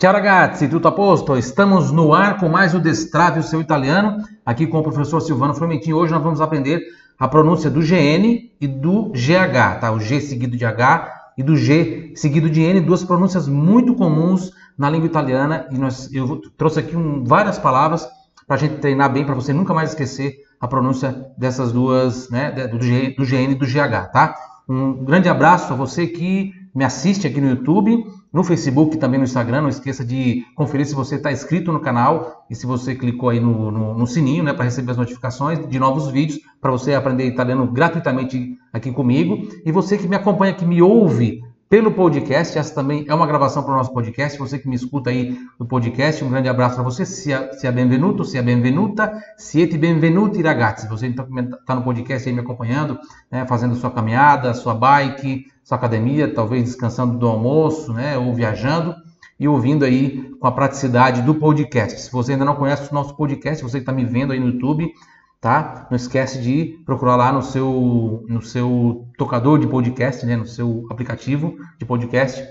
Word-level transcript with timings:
Ciao 0.00 0.14
ragazzi, 0.14 0.66
tutto 0.66 0.88
a 0.88 0.92
posto? 0.92 1.36
Estamos 1.36 1.92
no 1.92 2.14
ar 2.14 2.38
com 2.40 2.48
mais 2.48 2.74
o 2.74 2.80
Destrave 2.80 3.40
o 3.40 3.42
seu 3.42 3.60
italiano, 3.60 4.16
aqui 4.46 4.66
com 4.66 4.78
o 4.78 4.82
professor 4.82 5.20
Silvano 5.20 5.54
Fromentin. 5.54 5.92
Hoje 5.92 6.10
nós 6.10 6.22
vamos 6.22 6.40
aprender 6.40 6.80
a 7.18 7.28
pronúncia 7.28 7.68
do 7.68 7.80
GN 7.80 8.50
e 8.58 8.66
do 8.66 9.12
GH, 9.12 9.78
tá? 9.78 9.92
O 9.92 10.00
G 10.00 10.22
seguido 10.22 10.56
de 10.56 10.64
H 10.64 11.32
e 11.36 11.42
do 11.42 11.54
G 11.54 12.14
seguido 12.16 12.48
de 12.48 12.62
N, 12.62 12.80
duas 12.80 13.04
pronúncias 13.04 13.46
muito 13.46 13.94
comuns 13.94 14.52
na 14.78 14.88
língua 14.88 15.06
italiana. 15.06 15.66
E 15.70 15.76
nós, 15.76 16.10
eu 16.14 16.40
trouxe 16.56 16.80
aqui 16.80 16.96
um, 16.96 17.22
várias 17.22 17.58
palavras 17.58 18.08
para 18.46 18.56
a 18.56 18.58
gente 18.58 18.76
treinar 18.76 19.12
bem, 19.12 19.26
para 19.26 19.34
você 19.34 19.52
nunca 19.52 19.74
mais 19.74 19.90
esquecer 19.90 20.32
a 20.58 20.66
pronúncia 20.66 21.26
dessas 21.36 21.72
duas, 21.72 22.30
né? 22.30 22.50
Do, 22.68 22.80
G, 22.82 23.14
do 23.18 23.26
GN 23.26 23.52
e 23.52 23.54
do 23.54 23.66
GH, 23.66 24.12
tá? 24.14 24.34
Um 24.66 25.04
grande 25.04 25.28
abraço 25.28 25.74
a 25.74 25.76
você 25.76 26.06
que 26.06 26.54
me 26.74 26.84
assiste 26.84 27.26
aqui 27.26 27.38
no 27.38 27.50
YouTube, 27.50 28.02
no 28.32 28.44
Facebook 28.44 28.96
também 28.96 29.18
no 29.18 29.24
Instagram. 29.24 29.62
Não 29.62 29.68
esqueça 29.68 30.04
de 30.04 30.44
conferir 30.54 30.86
se 30.86 30.94
você 30.94 31.16
está 31.16 31.32
inscrito 31.32 31.72
no 31.72 31.80
canal 31.80 32.46
e 32.48 32.54
se 32.54 32.66
você 32.66 32.94
clicou 32.94 33.28
aí 33.28 33.40
no, 33.40 33.70
no, 33.70 33.94
no 33.94 34.06
sininho 34.06 34.44
né, 34.44 34.52
para 34.52 34.64
receber 34.64 34.92
as 34.92 34.96
notificações 34.96 35.66
de 35.68 35.78
novos 35.78 36.10
vídeos, 36.10 36.40
para 36.60 36.70
você 36.70 36.94
aprender 36.94 37.26
italiano 37.26 37.66
gratuitamente 37.66 38.56
aqui 38.72 38.92
comigo. 38.92 39.48
E 39.64 39.72
você 39.72 39.98
que 39.98 40.08
me 40.08 40.16
acompanha, 40.16 40.54
que 40.54 40.64
me 40.64 40.80
ouve 40.80 41.42
pelo 41.70 41.92
podcast. 41.92 42.58
Essa 42.58 42.74
também 42.74 43.04
é 43.08 43.14
uma 43.14 43.28
gravação 43.28 43.62
para 43.62 43.72
o 43.72 43.76
nosso 43.76 43.94
podcast. 43.94 44.36
Você 44.36 44.58
que 44.58 44.68
me 44.68 44.74
escuta 44.74 45.08
aí 45.08 45.38
no 45.58 45.64
podcast, 45.64 46.22
um 46.24 46.28
grande 46.28 46.48
abraço 46.48 46.74
para 46.74 46.82
você. 46.82 47.06
Sia, 47.06 47.52
sia 47.52 47.70
benvenuto, 47.70 48.24
sia 48.24 48.42
benvenuta, 48.42 49.22
siete 49.38 49.78
benvenuti 49.78 50.42
ragazzi. 50.42 50.88
Você 50.88 51.06
está 51.06 51.24
tá 51.64 51.76
no 51.76 51.82
podcast 51.82 52.28
aí 52.28 52.34
me 52.34 52.40
acompanhando, 52.40 52.98
né, 53.30 53.46
fazendo 53.46 53.76
sua 53.76 53.90
caminhada, 53.92 54.52
sua 54.52 54.74
bike, 54.74 55.46
sua 55.62 55.78
academia, 55.78 56.34
talvez 56.34 56.64
descansando 56.64 57.16
do 57.16 57.28
almoço, 57.28 57.92
né, 57.92 58.18
ou 58.18 58.34
viajando 58.34 58.92
e 59.38 59.46
ouvindo 59.46 59.84
aí 59.84 60.28
com 60.40 60.48
a 60.48 60.52
praticidade 60.52 61.22
do 61.22 61.36
podcast. 61.36 62.00
Se 62.00 62.10
você 62.10 62.32
ainda 62.32 62.44
não 62.44 62.56
conhece 62.56 62.90
o 62.90 62.94
nosso 62.94 63.16
podcast, 63.16 63.62
você 63.62 63.78
que 63.78 63.82
está 63.82 63.92
me 63.92 64.04
vendo 64.04 64.32
aí 64.32 64.40
no 64.40 64.48
YouTube, 64.48 64.92
tá? 65.40 65.86
Não 65.90 65.96
esquece 65.96 66.40
de 66.40 66.78
procurar 66.84 67.16
lá 67.16 67.32
no 67.32 67.42
seu, 67.42 68.24
no 68.28 68.42
seu 68.42 69.08
tocador 69.16 69.58
de 69.58 69.66
podcast, 69.66 70.24
né? 70.26 70.36
no 70.36 70.46
seu 70.46 70.86
aplicativo 70.90 71.56
de 71.78 71.86
podcast, 71.86 72.46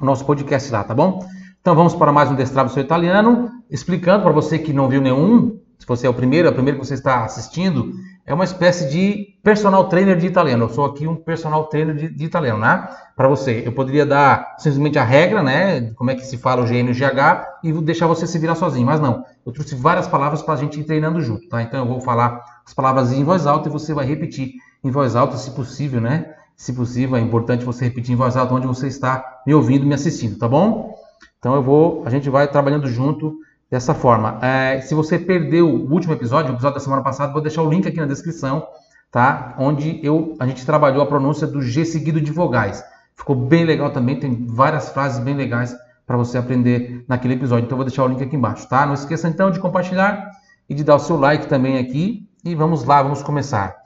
o 0.00 0.04
nosso 0.04 0.24
podcast 0.24 0.70
lá, 0.70 0.84
tá 0.84 0.94
bom? 0.94 1.18
Então 1.60 1.74
vamos 1.74 1.94
para 1.94 2.12
mais 2.12 2.30
um 2.30 2.36
Destrave 2.36 2.72
Seu 2.72 2.82
Italiano, 2.82 3.50
explicando 3.68 4.22
para 4.22 4.32
você 4.32 4.58
que 4.58 4.72
não 4.72 4.88
viu 4.88 5.00
nenhum, 5.00 5.59
se 5.80 5.86
você 5.86 6.06
é 6.06 6.10
o 6.10 6.14
primeiro, 6.14 6.46
o 6.46 6.52
primeiro 6.52 6.78
que 6.78 6.86
você 6.86 6.92
está 6.92 7.24
assistindo, 7.24 7.94
é 8.26 8.34
uma 8.34 8.44
espécie 8.44 8.90
de 8.90 9.34
personal 9.42 9.88
trainer 9.88 10.14
de 10.14 10.26
italiano. 10.26 10.64
Eu 10.64 10.68
sou 10.68 10.84
aqui 10.84 11.06
um 11.06 11.16
personal 11.16 11.64
trainer 11.68 11.96
de, 11.96 12.10
de 12.10 12.24
italiano, 12.26 12.60
né? 12.60 12.86
Para 13.16 13.26
você. 13.26 13.62
Eu 13.64 13.72
poderia 13.72 14.04
dar 14.04 14.56
simplesmente 14.58 14.98
a 14.98 15.04
regra, 15.04 15.42
né? 15.42 15.90
Como 15.94 16.10
é 16.10 16.14
que 16.14 16.24
se 16.26 16.36
fala 16.36 16.62
o 16.62 16.66
GN 16.66 16.88
e 16.88 16.90
o 16.90 16.94
GH 16.94 17.46
e 17.64 17.72
deixar 17.80 18.06
você 18.06 18.26
se 18.26 18.38
virar 18.38 18.56
sozinho. 18.56 18.84
Mas 18.84 19.00
não. 19.00 19.24
Eu 19.44 19.52
trouxe 19.52 19.74
várias 19.74 20.06
palavras 20.06 20.42
para 20.42 20.52
a 20.52 20.56
gente 20.58 20.78
ir 20.78 20.84
treinando 20.84 21.22
junto, 21.22 21.48
tá? 21.48 21.62
Então 21.62 21.80
eu 21.80 21.86
vou 21.86 22.00
falar 22.02 22.44
as 22.64 22.74
palavras 22.74 23.10
em 23.10 23.24
voz 23.24 23.46
alta 23.46 23.70
e 23.70 23.72
você 23.72 23.94
vai 23.94 24.04
repetir 24.04 24.52
em 24.84 24.90
voz 24.90 25.16
alta, 25.16 25.38
se 25.38 25.50
possível, 25.52 25.98
né? 25.98 26.34
Se 26.54 26.74
possível, 26.74 27.16
é 27.16 27.20
importante 27.20 27.64
você 27.64 27.86
repetir 27.86 28.12
em 28.12 28.16
voz 28.16 28.36
alta 28.36 28.52
onde 28.52 28.66
você 28.66 28.86
está 28.86 29.40
me 29.46 29.54
ouvindo, 29.54 29.86
me 29.86 29.94
assistindo, 29.94 30.38
tá 30.38 30.46
bom? 30.46 30.94
Então 31.38 31.54
eu 31.54 31.62
vou, 31.62 32.02
a 32.04 32.10
gente 32.10 32.28
vai 32.28 32.46
trabalhando 32.46 32.86
junto 32.86 33.38
dessa 33.70 33.94
forma. 33.94 34.38
É, 34.42 34.80
se 34.80 34.94
você 34.94 35.18
perdeu 35.18 35.68
o 35.68 35.92
último 35.92 36.12
episódio, 36.12 36.50
o 36.50 36.54
episódio 36.54 36.74
da 36.74 36.80
semana 36.80 37.02
passada, 37.02 37.32
vou 37.32 37.40
deixar 37.40 37.62
o 37.62 37.70
link 37.70 37.86
aqui 37.86 37.98
na 37.98 38.06
descrição, 38.06 38.66
tá? 39.10 39.54
Onde 39.58 40.00
eu, 40.02 40.34
a 40.40 40.46
gente 40.46 40.66
trabalhou 40.66 41.02
a 41.02 41.06
pronúncia 41.06 41.46
do 41.46 41.62
G 41.62 41.84
seguido 41.84 42.20
de 42.20 42.32
vogais. 42.32 42.82
Ficou 43.14 43.36
bem 43.36 43.64
legal 43.64 43.90
também, 43.90 44.18
tem 44.18 44.46
várias 44.46 44.88
frases 44.90 45.22
bem 45.22 45.36
legais 45.36 45.76
para 46.04 46.16
você 46.16 46.36
aprender 46.36 47.04
naquele 47.06 47.34
episódio. 47.34 47.66
Então 47.66 47.78
vou 47.78 47.84
deixar 47.84 48.04
o 48.04 48.08
link 48.08 48.22
aqui 48.22 48.34
embaixo, 48.34 48.68
tá? 48.68 48.84
Não 48.84 48.94
esqueça 48.94 49.28
então 49.28 49.50
de 49.50 49.60
compartilhar 49.60 50.28
e 50.68 50.74
de 50.74 50.82
dar 50.82 50.96
o 50.96 50.98
seu 50.98 51.16
like 51.16 51.46
também 51.46 51.78
aqui. 51.78 52.28
E 52.44 52.54
vamos 52.54 52.84
lá, 52.84 53.02
vamos 53.02 53.22
começar. 53.22 53.76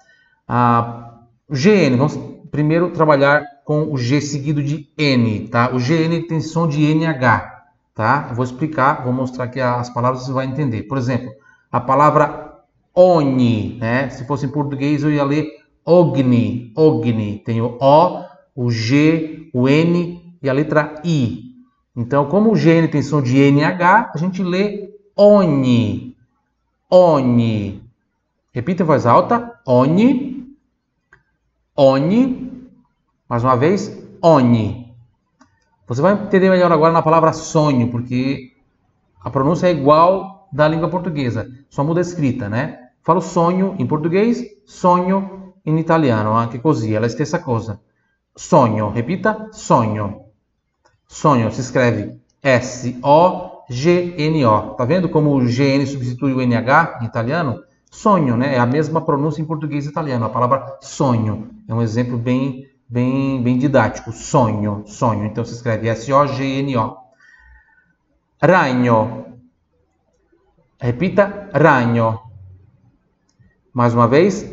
Ah, 0.49 1.19
GN, 1.51 1.97
vamos 1.97 2.19
primeiro 2.51 2.91
trabalhar 2.91 3.45
com 3.65 3.93
o 3.93 3.99
G 3.99 4.21
seguido 4.21 4.63
de 4.63 4.89
N, 4.97 5.49
tá? 5.49 5.71
O 5.75 5.79
GN 5.79 6.23
tem 6.29 6.41
som 6.41 6.69
de 6.69 6.81
NH 6.95 7.54
tá? 7.95 8.33
Vou 8.35 8.45
explicar, 8.45 9.05
vou 9.05 9.13
mostrar 9.13 9.45
aqui 9.45 9.61
as 9.61 9.89
palavras, 9.91 10.25
você 10.25 10.33
vai 10.33 10.47
entender. 10.47 10.83
Por 10.83 10.99
exemplo, 10.99 11.33
a 11.71 11.81
palavra 11.81 12.59
oni, 12.95 13.79
né? 13.79 14.09
Se 14.11 14.27
fosse 14.27 14.47
em 14.47 14.51
português, 14.51 15.03
eu 15.03 15.11
ia 15.11 15.25
ler 15.25 15.47
ogni, 15.85 16.73
ogni. 16.77 17.39
Tem 17.39 17.61
o 17.61 17.79
O, 17.81 18.25
o 18.57 18.71
G, 18.71 19.51
o 19.53 19.69
N 19.69 20.37
e 20.43 20.49
a 20.49 20.53
letra 20.53 21.01
I. 21.05 21.55
Então, 21.97 22.27
como 22.27 22.51
o 22.51 22.55
GN 22.55 22.89
tem 22.89 23.03
som 23.03 23.23
de 23.23 23.39
NH, 23.39 24.11
a 24.13 24.19
gente 24.19 24.43
lê 24.43 24.91
oni, 25.17 26.17
oni. 26.91 27.83
Repita 28.53 28.83
em 28.83 28.87
voz 28.87 29.07
alta, 29.07 29.61
oni, 29.65 30.57
oni. 31.77 32.53
Mais 33.29 33.45
uma 33.45 33.57
vez, 33.57 33.97
oni. 34.21 34.84
Você 35.87 36.01
vai 36.01 36.15
entender 36.15 36.49
melhor 36.49 36.73
agora 36.73 36.93
na 36.93 37.03
palavra 37.03 37.33
sonho, 37.33 37.91
porque 37.91 38.53
a 39.21 39.29
pronúncia 39.29 39.67
é 39.67 39.71
igual 39.71 40.49
da 40.51 40.67
língua 40.67 40.89
portuguesa, 40.89 41.51
só 41.69 41.85
muda 41.85 42.01
a 42.01 42.03
escrita, 42.03 42.49
né? 42.49 42.89
Falo 43.03 43.21
sonho 43.21 43.75
em 43.79 43.87
português, 43.87 44.43
sonho 44.65 45.53
em 45.65 45.79
italiano, 45.79 46.33
anche 46.35 46.59
così, 46.59 46.95
è 46.95 46.99
la 46.99 47.09
stessa 47.09 47.39
cosa. 47.41 47.81
Sonho, 48.35 48.89
repita, 48.89 49.49
sonho. 49.53 50.23
Sonho 51.07 51.51
se 51.53 51.61
escreve 51.61 52.19
S-O-G-N-O. 52.43 53.55
Tá 54.75 54.85
vendo 54.87 55.09
como 55.11 55.37
o 55.37 55.41
GN 55.41 55.87
substitui 55.87 56.33
o 56.33 56.41
NH 56.41 57.01
em 57.03 57.05
italiano? 57.05 57.63
Sonho, 57.91 58.37
né? 58.37 58.55
É 58.55 58.59
a 58.59 58.67
mesma 58.67 59.03
pronúncia 59.03 59.43
em 59.43 59.45
português 59.45 59.85
e 59.87 59.91
italiano. 59.91 60.25
A 60.25 60.31
palavra 60.31 60.79
sonho 60.81 61.51
é 61.69 61.75
um 61.75 61.83
exemplo 61.83 62.17
bem 62.17 62.67
bem, 62.95 63.43
bem 63.43 63.59
didático. 63.59 64.13
Sonho, 64.13 64.85
sonho. 64.87 65.25
Então 65.25 65.45
se 65.45 65.53
escreve 65.53 65.89
S-O-G-N-O. 65.89 66.97
Ragno. 68.41 69.41
Repita, 70.81 71.51
ragno. 71.53 72.21
Mais 73.73 73.93
uma 73.93 74.07
vez, 74.07 74.49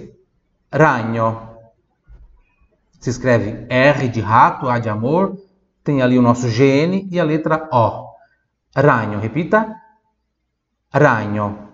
ragno. 0.74 1.50
Se 3.00 3.12
escreve 3.12 3.68
R 3.70 4.08
de 4.08 4.20
rato, 4.20 4.68
A 4.68 4.80
de 4.80 4.90
amor. 4.90 5.38
Tem 5.84 6.02
ali 6.02 6.18
o 6.18 6.22
nosso 6.22 6.48
GN 6.48 7.08
e 7.12 7.20
a 7.20 7.24
letra 7.24 7.70
O. 7.72 8.12
Ragno. 8.76 9.20
Repita, 9.20 9.76
ragno. 10.92 11.70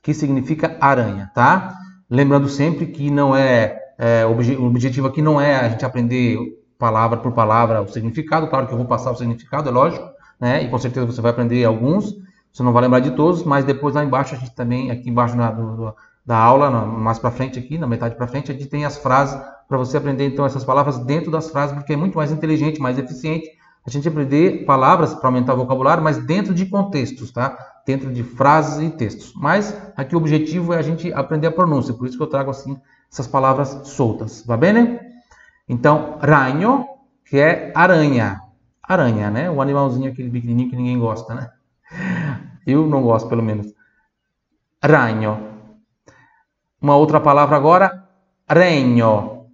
Que 0.00 0.14
significa 0.14 0.76
aranha, 0.80 1.32
tá? 1.34 1.76
Lembrando 2.08 2.48
sempre 2.48 2.86
que 2.86 3.10
não 3.10 3.34
é 3.34 3.79
é, 4.00 4.24
o, 4.24 4.30
obje, 4.30 4.56
o 4.56 4.64
objetivo 4.64 5.06
aqui 5.06 5.20
não 5.20 5.38
é 5.38 5.56
a 5.56 5.68
gente 5.68 5.84
aprender 5.84 6.38
palavra 6.78 7.18
por 7.18 7.32
palavra 7.32 7.82
o 7.82 7.86
significado, 7.86 8.48
claro 8.48 8.66
que 8.66 8.72
eu 8.72 8.78
vou 8.78 8.86
passar 8.86 9.10
o 9.10 9.14
significado, 9.14 9.68
é 9.68 9.72
lógico, 9.72 10.08
né? 10.40 10.64
E 10.64 10.70
com 10.70 10.78
certeza 10.78 11.04
você 11.04 11.20
vai 11.20 11.30
aprender 11.30 11.62
alguns, 11.66 12.16
você 12.50 12.62
não 12.62 12.72
vai 12.72 12.80
lembrar 12.82 13.00
de 13.00 13.10
todos, 13.10 13.44
mas 13.44 13.62
depois 13.62 13.94
lá 13.94 14.02
embaixo 14.02 14.34
a 14.34 14.38
gente 14.38 14.54
também, 14.54 14.90
aqui 14.90 15.10
embaixo 15.10 15.36
na, 15.36 15.50
do, 15.50 15.94
da 16.24 16.38
aula, 16.38 16.70
na, 16.70 16.86
mais 16.86 17.18
para 17.18 17.30
frente 17.30 17.58
aqui, 17.58 17.76
na 17.76 17.86
metade 17.86 18.14
para 18.14 18.26
frente, 18.26 18.50
a 18.50 18.54
gente 18.54 18.68
tem 18.68 18.86
as 18.86 18.96
frases 18.96 19.38
para 19.68 19.76
você 19.76 19.98
aprender 19.98 20.26
então 20.26 20.46
essas 20.46 20.64
palavras 20.64 20.98
dentro 21.00 21.30
das 21.30 21.50
frases, 21.50 21.74
porque 21.76 21.92
é 21.92 21.96
muito 21.96 22.16
mais 22.16 22.32
inteligente, 22.32 22.80
mais 22.80 22.98
eficiente 22.98 23.46
a 23.86 23.90
gente 23.90 24.08
aprender 24.08 24.64
palavras 24.64 25.14
para 25.14 25.28
aumentar 25.28 25.54
o 25.54 25.58
vocabulário, 25.58 26.02
mas 26.02 26.18
dentro 26.18 26.54
de 26.54 26.66
contextos, 26.66 27.30
tá? 27.32 27.56
Dentro 27.86 28.12
de 28.12 28.22
frases 28.22 28.86
e 28.86 28.90
textos. 28.90 29.32
Mas 29.34 29.74
aqui 29.96 30.14
o 30.14 30.18
objetivo 30.18 30.72
é 30.72 30.78
a 30.78 30.82
gente 30.82 31.12
aprender 31.12 31.46
a 31.46 31.52
pronúncia, 31.52 31.94
por 31.94 32.06
isso 32.06 32.16
que 32.16 32.22
eu 32.22 32.26
trago 32.26 32.50
assim 32.50 32.78
essas 33.10 33.26
palavras 33.26 33.88
soltas, 33.88 34.44
va 34.46 34.56
bene? 34.56 35.00
Então, 35.68 36.18
ragno, 36.20 36.86
que 37.24 37.38
é 37.38 37.72
aranha. 37.74 38.40
Aranha, 38.82 39.30
né? 39.30 39.50
O 39.50 39.60
animalzinho 39.60 40.10
aquele 40.10 40.30
pequenininho 40.30 40.70
que 40.70 40.76
ninguém 40.76 40.98
gosta, 40.98 41.34
né? 41.34 41.50
Eu 42.66 42.86
não 42.86 43.02
gosto, 43.02 43.28
pelo 43.28 43.42
menos. 43.42 43.72
Ragno. 44.82 45.48
Uma 46.80 46.96
outra 46.96 47.20
palavra 47.20 47.56
agora, 47.56 48.08
regno. 48.48 49.46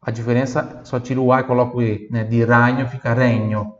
A 0.00 0.10
diferença, 0.10 0.80
só 0.84 0.98
tiro 1.00 1.24
o 1.24 1.32
A 1.32 1.40
e 1.40 1.44
coloco 1.44 1.78
o 1.78 1.82
E. 1.82 2.08
Né? 2.10 2.24
De 2.24 2.44
ragno 2.44 2.88
fica 2.88 3.14
regno. 3.14 3.78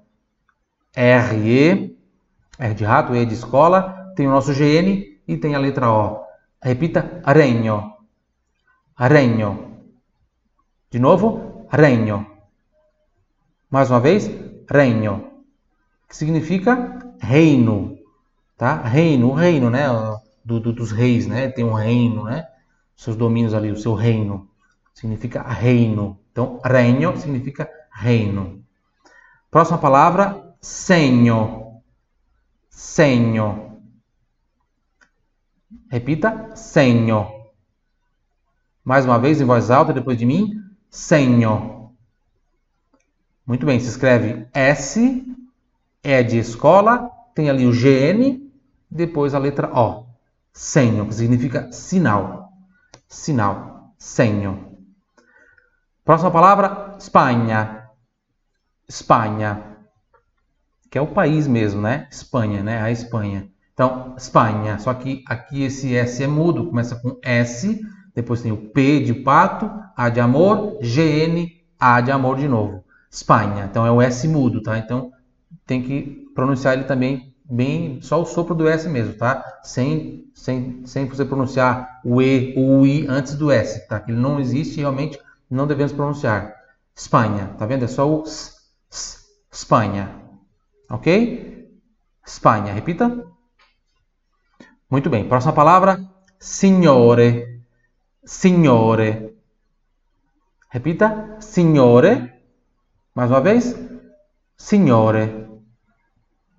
R-E, 0.94 1.96
R 2.58 2.74
de 2.74 2.84
rato, 2.84 3.14
E 3.14 3.24
de 3.24 3.34
escola. 3.34 4.12
Tem 4.16 4.26
o 4.26 4.30
nosso 4.30 4.52
GN 4.52 5.20
e 5.26 5.36
tem 5.36 5.54
a 5.54 5.58
letra 5.58 5.90
O. 5.90 6.22
Repita, 6.62 7.22
regno. 7.26 7.92
Regno. 9.08 9.82
De 10.88 11.00
novo, 11.00 11.66
regno. 11.68 12.24
Mais 13.68 13.90
uma 13.90 13.98
vez, 13.98 14.30
regno. 14.70 15.42
Que 16.08 16.14
significa 16.14 17.14
reino. 17.20 17.98
Tá? 18.56 18.80
Reino, 18.82 19.32
reino, 19.32 19.70
né? 19.70 19.86
Do, 20.44 20.60
do, 20.60 20.72
dos 20.72 20.92
reis, 20.92 21.26
né? 21.26 21.48
Tem 21.48 21.64
um 21.64 21.72
reino, 21.72 22.24
né? 22.24 22.46
Seus 22.94 23.16
domínios 23.16 23.54
ali, 23.54 23.72
o 23.72 23.76
seu 23.76 23.94
reino. 23.94 24.48
Significa 24.94 25.42
reino. 25.42 26.20
Então, 26.30 26.60
regno 26.64 27.16
significa 27.16 27.68
reino. 27.90 28.62
Próxima 29.50 29.78
palavra, 29.78 30.54
senho. 30.60 31.82
segno. 32.70 33.82
Repita, 35.90 36.54
segno. 36.54 37.41
Mais 38.84 39.04
uma 39.04 39.18
vez, 39.18 39.40
em 39.40 39.44
voz 39.44 39.70
alta, 39.70 39.92
depois 39.92 40.18
de 40.18 40.26
mim, 40.26 40.60
segno. 40.90 41.94
Muito 43.46 43.64
bem, 43.64 43.78
se 43.78 43.88
escreve 43.88 44.46
S, 44.52 45.24
é 46.02 46.22
de 46.22 46.38
escola, 46.38 47.10
tem 47.34 47.48
ali 47.48 47.66
o 47.66 47.72
GN, 47.72 48.50
depois 48.90 49.34
a 49.34 49.38
letra 49.38 49.70
O. 49.72 50.06
Segno, 50.52 51.06
que 51.06 51.14
significa 51.14 51.70
sinal. 51.72 52.52
Sinal, 53.08 53.94
segno. 53.96 54.78
Próxima 56.04 56.30
palavra, 56.30 56.96
Espanha. 56.98 57.88
Espanha. 58.88 59.76
Que 60.90 60.98
é 60.98 61.00
o 61.00 61.06
país 61.06 61.46
mesmo, 61.46 61.80
né? 61.80 62.08
Espanha, 62.10 62.62
né? 62.62 62.82
A 62.82 62.90
Espanha. 62.90 63.48
Então, 63.72 64.14
Espanha. 64.16 64.78
Só 64.78 64.92
que 64.92 65.22
aqui 65.26 65.62
esse 65.62 65.94
S 65.94 66.22
é 66.22 66.26
mudo, 66.26 66.66
começa 66.66 66.96
com 66.96 67.18
S, 67.22 67.80
depois 68.14 68.42
tem 68.42 68.52
o 68.52 68.56
P 68.56 69.00
de 69.00 69.14
pato, 69.14 69.70
A 69.96 70.08
de 70.08 70.20
amor, 70.20 70.78
GN, 70.80 71.48
A 71.78 72.00
de 72.00 72.10
amor 72.10 72.36
de 72.36 72.48
novo. 72.48 72.84
Espanha. 73.10 73.66
Então 73.70 73.86
é 73.86 73.90
o 73.90 74.00
S 74.00 74.26
mudo, 74.26 74.62
tá? 74.62 74.78
Então 74.78 75.12
tem 75.66 75.82
que 75.82 76.30
pronunciar 76.34 76.74
ele 76.74 76.84
também 76.84 77.34
bem, 77.44 78.00
só 78.00 78.20
o 78.20 78.24
sopro 78.24 78.54
do 78.54 78.66
S 78.66 78.88
mesmo, 78.88 79.14
tá? 79.14 79.44
Sem, 79.62 80.30
sem, 80.34 80.86
sem 80.86 81.06
você 81.06 81.24
pronunciar 81.24 82.00
o 82.04 82.22
E 82.22 82.54
ou 82.56 82.80
o 82.80 82.86
I 82.86 83.06
antes 83.06 83.34
do 83.34 83.50
S, 83.50 83.86
tá? 83.86 84.00
Que 84.00 84.10
ele 84.10 84.20
não 84.20 84.40
existe 84.40 84.80
realmente 84.80 85.18
não 85.50 85.66
devemos 85.66 85.92
pronunciar. 85.92 86.54
Espanha, 86.96 87.54
tá 87.58 87.66
vendo? 87.66 87.84
É 87.84 87.88
só 87.88 88.08
o 88.08 88.22
S, 88.22 88.52
S, 88.90 89.18
Espanha. 89.50 90.10
Ok? 90.88 91.70
Espanha, 92.26 92.72
repita. 92.72 93.26
Muito 94.90 95.10
bem, 95.10 95.28
próxima 95.28 95.52
palavra, 95.52 95.98
signore. 96.38 97.51
Signore. 98.24 99.36
Repita, 100.68 101.36
signore. 101.40 102.32
Mais 103.14 103.30
uma 103.30 103.40
vez, 103.40 103.76
signore. 104.56 105.48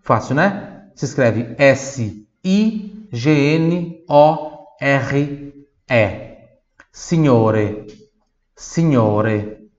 Fácil, 0.01 0.36
né? 0.36 0.92
Se 0.94 1.06
escreve 1.06 1.56
S-I-G-N-O-R-E. 1.57 2.27
Signore. 6.92 7.88
Signore. 8.56 9.69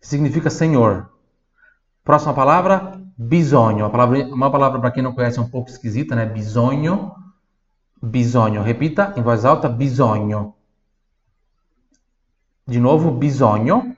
Significa 0.00 0.50
senhor. 0.50 1.10
Próxima 2.04 2.34
palavra, 2.34 2.92
bisogno. 3.16 3.84
Uma 3.84 3.90
palavra, 3.90 4.24
uma 4.26 4.50
palavra 4.50 4.80
para 4.80 4.90
quem 4.90 5.02
não 5.02 5.12
conhece 5.12 5.38
é 5.38 5.42
um 5.42 5.48
pouco 5.48 5.70
esquisita, 5.70 6.14
né? 6.14 6.26
Bisogno. 6.26 7.25
Bisogno. 8.02 8.62
Repita 8.62 9.14
em 9.16 9.22
voz 9.22 9.44
alta, 9.44 9.68
bisogno. 9.68 10.54
De 12.66 12.78
novo, 12.78 13.10
bisogno. 13.10 13.96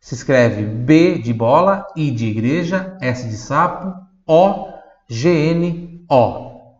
Se 0.00 0.14
escreve 0.14 0.64
B 0.64 1.18
de 1.18 1.32
bola, 1.32 1.86
I 1.96 2.10
de 2.10 2.26
igreja, 2.26 2.96
S 3.00 3.28
de 3.28 3.36
sapo, 3.36 3.94
O, 4.26 4.72
G, 5.08 5.28
N, 5.54 6.04
O. 6.08 6.76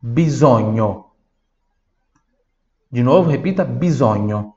Bisogno. 0.00 1.10
De 2.90 3.02
novo, 3.02 3.28
repita, 3.28 3.64
bisogno. 3.64 4.54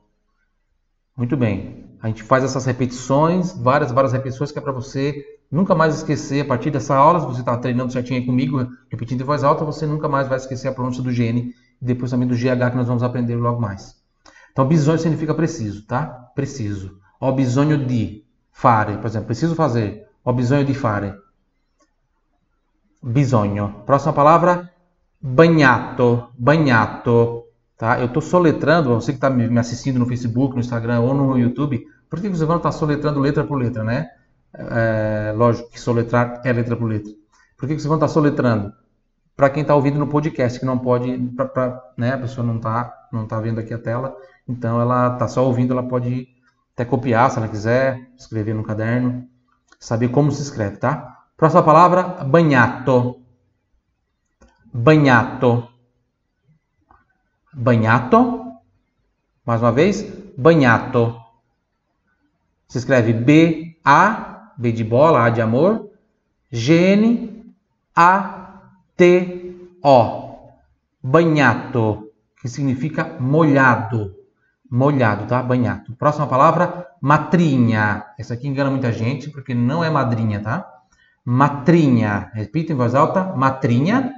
Muito 1.16 1.36
bem. 1.36 1.84
A 2.00 2.06
gente 2.06 2.22
faz 2.22 2.44
essas 2.44 2.64
repetições, 2.64 3.52
várias, 3.52 3.90
várias 3.90 4.12
repetições, 4.12 4.52
que 4.52 4.58
é 4.58 4.62
para 4.62 4.72
você 4.72 5.37
nunca 5.50 5.74
mais 5.74 5.96
esquecer. 5.96 6.42
A 6.42 6.44
partir 6.44 6.70
dessa 6.70 6.94
aula, 6.94 7.20
se 7.20 7.26
você 7.26 7.40
está 7.40 7.56
treinando 7.56 7.92
certinho 7.92 8.20
aí 8.20 8.26
comigo, 8.26 8.66
repetindo 8.90 9.20
em 9.20 9.24
voz 9.24 9.42
alta, 9.44 9.64
você 9.64 9.86
nunca 9.86 10.08
mais 10.08 10.28
vai 10.28 10.38
esquecer 10.38 10.68
a 10.68 10.72
pronúncia 10.72 11.02
do 11.02 11.10
GN 11.10 11.52
e 11.80 11.84
depois 11.84 12.10
também 12.10 12.28
do 12.28 12.34
GH 12.34 12.70
que 12.70 12.76
nós 12.76 12.86
vamos 12.86 13.02
aprender 13.02 13.36
logo 13.36 13.60
mais. 13.60 13.96
Então, 14.52 14.66
bisogno 14.66 14.98
significa 14.98 15.34
preciso, 15.34 15.86
tá? 15.86 16.06
Preciso. 16.34 16.98
Ho 17.20 17.32
bisogno 17.32 17.78
di 17.78 18.24
fare, 18.50 18.96
por 18.96 19.06
exemplo, 19.06 19.26
preciso 19.26 19.54
fazer. 19.54 20.08
Ho 20.24 20.32
bisogno 20.32 20.64
di 20.64 20.74
fare. 20.74 21.14
Bisogno. 23.02 23.82
Próxima 23.86 24.12
palavra, 24.12 24.70
bagnato. 25.20 26.28
Bagnato. 26.36 27.44
Tá? 27.76 28.00
Eu 28.00 28.06
estou 28.06 28.20
soletrando, 28.20 28.94
você 28.94 29.12
que 29.12 29.18
está 29.18 29.30
me 29.30 29.56
assistindo 29.56 30.00
no 30.00 30.06
Facebook, 30.06 30.54
no 30.54 30.60
Instagram 30.60 30.98
ou 30.98 31.14
no 31.14 31.38
YouTube, 31.38 31.86
por 32.10 32.20
que 32.20 32.28
você 32.28 32.44
não 32.44 32.56
está 32.56 32.72
soletrando 32.72 33.20
letra 33.20 33.44
por 33.44 33.56
letra, 33.56 33.84
né? 33.84 34.08
É, 34.54 35.32
lógico 35.36 35.70
que 35.70 35.80
soletrar 35.80 36.40
é 36.44 36.52
letra 36.52 36.76
por 36.76 36.86
letra. 36.86 37.12
Por 37.56 37.68
que 37.68 37.78
você 37.78 37.88
não 37.88 37.96
está 37.96 38.08
soletrando? 38.08 38.72
Para 39.36 39.50
quem 39.50 39.62
está 39.62 39.74
ouvindo 39.74 39.98
no 39.98 40.06
podcast, 40.06 40.58
que 40.58 40.66
não 40.66 40.78
pode, 40.78 41.16
pra, 41.36 41.44
pra, 41.44 41.92
né? 41.96 42.14
A 42.14 42.18
pessoa 42.18 42.46
não 42.46 42.56
está 42.56 42.98
não 43.12 43.26
tá 43.26 43.40
vendo 43.40 43.58
aqui 43.58 43.72
a 43.72 43.78
tela, 43.78 44.16
então 44.46 44.80
ela 44.80 45.14
está 45.14 45.26
só 45.28 45.44
ouvindo, 45.44 45.72
ela 45.72 45.82
pode 45.82 46.28
até 46.74 46.84
copiar, 46.84 47.30
se 47.30 47.38
ela 47.38 47.48
quiser, 47.48 48.10
escrever 48.16 48.54
no 48.54 48.62
caderno, 48.62 49.26
saber 49.80 50.08
como 50.08 50.30
se 50.30 50.42
escreve, 50.42 50.76
tá? 50.76 51.24
Próxima 51.36 51.62
palavra, 51.62 52.02
banhato. 52.24 53.22
Banhato. 54.72 55.68
Banhato. 57.52 58.52
Mais 59.44 59.62
uma 59.62 59.72
vez, 59.72 60.02
banhato. 60.36 61.18
Se 62.68 62.78
escreve 62.78 63.12
B, 63.12 63.78
A, 63.84 64.27
B 64.58 64.72
de 64.72 64.82
bola, 64.82 65.24
A 65.24 65.30
de 65.30 65.40
amor, 65.40 65.88
G, 66.50 66.74
N, 66.74 67.54
A, 67.94 68.72
T, 68.96 69.56
O. 69.82 70.28
Banhato, 71.00 72.10
que 72.40 72.48
significa 72.48 73.16
molhado. 73.20 74.16
Molhado, 74.70 75.26
tá? 75.26 75.42
Banhato. 75.42 75.94
Próxima 75.94 76.26
palavra, 76.26 76.88
matrinha. 77.00 78.04
Essa 78.18 78.34
aqui 78.34 78.48
engana 78.48 78.70
muita 78.70 78.92
gente, 78.92 79.30
porque 79.30 79.54
não 79.54 79.82
é 79.82 79.88
madrinha, 79.88 80.40
tá? 80.40 80.68
Matrinha. 81.24 82.30
Repita 82.34 82.72
em 82.72 82.76
voz 82.76 82.94
alta, 82.94 83.24
matrinha. 83.36 84.12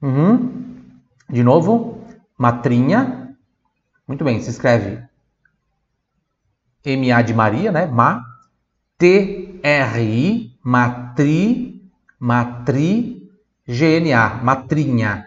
Uhum. 0.00 0.90
De 1.28 1.42
novo, 1.42 2.00
matrinha. 2.38 3.36
Muito 4.06 4.24
bem, 4.24 4.40
se 4.40 4.50
escreve 4.50 5.02
M-A 6.84 7.22
de 7.22 7.34
Maria, 7.34 7.72
né? 7.72 7.86
Ma. 7.86 8.33
T-R-I, 8.98 10.58
matri, 10.62 11.82
matri, 12.18 13.30
G-N-A, 13.66 14.40
matrinha. 14.42 15.26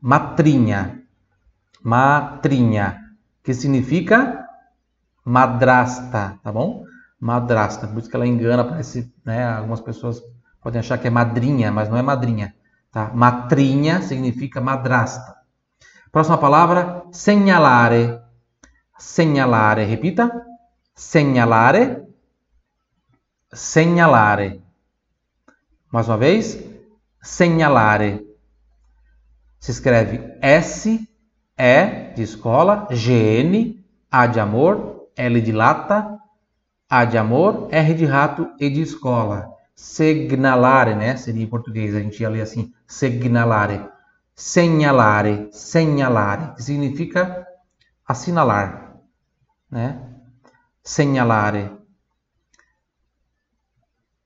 Matrinha. 0.00 1.02
Matrinha. 1.82 2.98
Que 3.42 3.54
significa 3.54 4.46
madrasta, 5.24 6.38
tá 6.42 6.52
bom? 6.52 6.84
Madrasta. 7.20 7.86
Por 7.86 7.98
isso 7.98 8.08
que 8.08 8.16
ela 8.16 8.26
engana, 8.26 8.64
parece, 8.64 9.12
né? 9.24 9.46
Algumas 9.46 9.80
pessoas 9.80 10.22
podem 10.62 10.80
achar 10.80 10.98
que 10.98 11.08
é 11.08 11.10
madrinha, 11.10 11.70
mas 11.72 11.88
não 11.88 11.96
é 11.96 12.02
madrinha. 12.02 12.54
Tá? 12.90 13.10
Matrinha 13.14 14.02
significa 14.02 14.60
madrasta. 14.60 15.36
Próxima 16.12 16.38
palavra, 16.38 17.04
segnalare. 17.10 18.20
Segnalare, 18.98 19.84
repita. 19.84 20.30
Segnalare. 20.94 22.01
Segnalare. 23.54 24.62
Mais 25.92 26.08
uma 26.08 26.16
vez, 26.16 26.58
segnalare. 27.20 28.26
Se 29.60 29.70
escreve 29.70 30.38
S, 30.40 31.06
E 31.58 32.14
de 32.14 32.22
escola, 32.22 32.88
G, 32.90 33.12
N, 33.12 33.84
A 34.10 34.26
de 34.26 34.40
amor, 34.40 35.10
L 35.14 35.38
de 35.38 35.52
lata, 35.52 36.18
A 36.88 37.04
de 37.04 37.18
amor, 37.18 37.68
R 37.70 37.94
de 37.94 38.06
rato, 38.06 38.50
E 38.58 38.70
de 38.70 38.80
escola. 38.80 39.50
Segnalare, 39.74 40.94
né? 40.94 41.16
Seria 41.16 41.44
em 41.44 41.46
português, 41.46 41.94
a 41.94 42.00
gente 42.00 42.20
ia 42.20 42.30
ler 42.30 42.40
assim, 42.40 42.72
segnalare. 42.86 43.86
Segnalare, 44.34 45.50
segnalare, 45.52 46.54
que 46.54 46.62
significa 46.62 47.46
assinalar, 48.08 48.96
né? 49.70 50.00
Segnalare. 50.82 51.81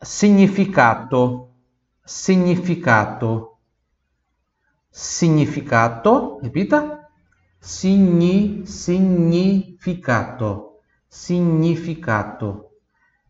Significato, 0.07 1.49
significato, 2.05 3.57
significato, 4.89 6.39
repita. 6.41 7.09
Signi, 7.61 8.65
significato, 8.65 10.75
significato. 11.09 12.67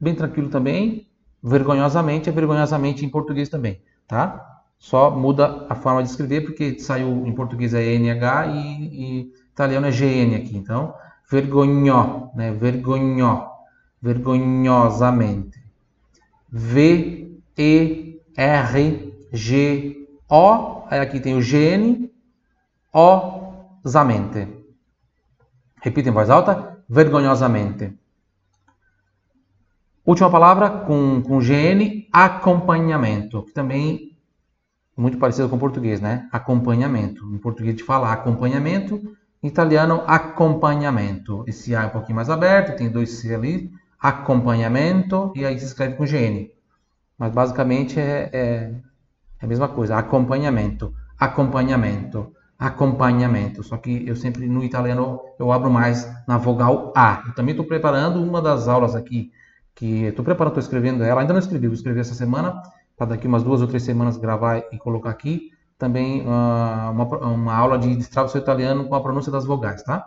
Bem 0.00 0.14
tranquilo 0.14 0.48
também. 0.48 1.08
Vergonhosamente 1.42 2.28
é 2.28 2.32
vergonhosamente 2.32 3.04
em 3.04 3.08
português 3.08 3.48
também, 3.48 3.80
tá? 4.06 4.60
Só 4.78 5.10
muda 5.10 5.66
a 5.68 5.74
forma 5.74 6.02
de 6.02 6.10
escrever, 6.10 6.42
porque 6.42 6.78
saiu 6.78 7.26
em 7.26 7.32
português 7.32 7.74
é 7.74 7.82
NH 7.82 8.46
e, 8.54 8.58
e 8.60 9.32
italiano 9.52 9.86
é 9.86 9.90
GN 9.90 10.36
aqui. 10.36 10.56
Então, 10.56 10.94
vergonhó, 11.30 12.30
né? 12.34 12.52
Vergonhó, 12.52 13.50
vergonhosamente. 14.00 15.62
V 16.50 17.40
E 17.56 18.20
R 18.36 19.14
G 19.32 20.08
O, 20.28 20.84
aí 20.90 21.00
aqui 21.00 21.20
tem 21.20 21.36
o 21.36 21.40
GN, 21.40 22.10
osamente. 22.92 24.48
Repita 25.82 26.08
em 26.08 26.12
voz 26.12 26.30
alta, 26.30 26.82
vergonhosamente. 26.88 27.92
Última 30.04 30.30
palavra 30.30 30.70
com, 30.70 31.20
com 31.20 31.38
GN, 31.38 32.08
acompanhamento, 32.10 33.42
que 33.42 33.52
também 33.52 34.16
é 34.96 35.00
muito 35.00 35.18
parecido 35.18 35.48
com 35.50 35.56
o 35.56 35.60
português, 35.60 36.00
né? 36.00 36.26
Acompanhamento. 36.32 37.22
Em 37.32 37.38
português 37.38 37.76
de 37.76 37.84
falar 37.84 38.12
acompanhamento, 38.12 39.16
italiano, 39.42 40.02
acompanhamento. 40.06 41.44
Esse 41.46 41.74
A 41.74 41.84
é 41.84 41.86
um 41.86 41.90
pouquinho 41.90 42.16
mais 42.16 42.30
aberto, 42.30 42.76
tem 42.76 42.90
dois 42.90 43.10
C 43.12 43.34
ali. 43.34 43.70
Acompanhamento, 44.00 45.32
e 45.34 45.44
aí 45.44 45.58
se 45.58 45.66
escreve 45.66 45.96
com 45.96 46.04
GN. 46.04 46.50
Mas 47.18 47.32
basicamente 47.32 47.98
é, 47.98 48.30
é, 48.32 48.72
é 49.40 49.44
a 49.44 49.46
mesma 49.46 49.68
coisa. 49.68 49.96
Acompanhamento, 49.96 50.94
acompanhamento, 51.18 52.32
acompanhamento. 52.56 53.62
Só 53.64 53.76
que 53.76 54.06
eu 54.06 54.14
sempre 54.14 54.46
no 54.46 54.62
italiano 54.62 55.20
eu 55.38 55.50
abro 55.50 55.70
mais 55.70 56.08
na 56.28 56.38
vogal 56.38 56.92
A. 56.96 57.24
Eu 57.26 57.34
também 57.34 57.52
estou 57.52 57.66
preparando 57.66 58.22
uma 58.22 58.40
das 58.40 58.68
aulas 58.68 58.94
aqui 58.94 59.32
que 59.74 60.04
estou 60.04 60.24
preparando, 60.24 60.52
estou 60.52 60.62
escrevendo 60.62 61.02
ela. 61.02 61.20
Ainda 61.20 61.32
não 61.32 61.40
escrevi, 61.40 61.66
vou 61.66 61.74
escrever 61.74 62.00
essa 62.00 62.14
semana 62.14 62.62
para 62.96 63.08
daqui 63.08 63.26
umas 63.26 63.42
duas 63.42 63.60
ou 63.60 63.68
três 63.68 63.82
semanas 63.82 64.16
gravar 64.16 64.58
e 64.72 64.78
colocar 64.78 65.10
aqui 65.10 65.52
também 65.78 66.22
uh, 66.22 66.90
uma, 66.90 67.04
uma, 67.04 67.54
aula 67.54 67.78
de 67.78 67.94
destrave 67.94 68.30
seu 68.30 68.40
italiano 68.40 68.88
com 68.88 68.94
a 68.94 69.00
pronúncia 69.00 69.30
das 69.30 69.44
vogais, 69.44 69.82
tá? 69.82 70.04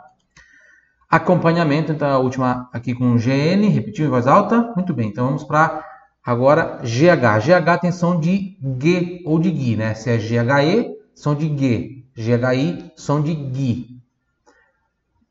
Acompanhamento, 1.10 1.92
então 1.92 2.10
a 2.10 2.20
última 2.20 2.70
aqui 2.74 2.94
com 2.94 3.16
GN, 3.16 3.68
repetiu 3.70 4.06
em 4.06 4.10
voz 4.10 4.28
alta. 4.28 4.74
Muito 4.76 4.94
bem, 4.94 5.10
então 5.10 5.26
vamos 5.26 5.44
para 5.44 5.84
agora 6.24 6.80
GH. 6.84 7.40
GH 7.40 7.82
tem 7.82 7.92
som 7.92 8.20
de 8.20 8.58
G 8.80 9.24
ou 9.26 9.40
de 9.40 9.50
GI, 9.50 9.76
né? 9.78 9.94
Se 9.94 10.10
é 10.10 10.18
GHE, 10.18 10.96
som 11.16 11.36
de 11.36 11.48
G. 11.48 12.04
GHI, 12.16 12.92
som 12.96 13.22
de 13.22 13.34
GI. 13.34 14.02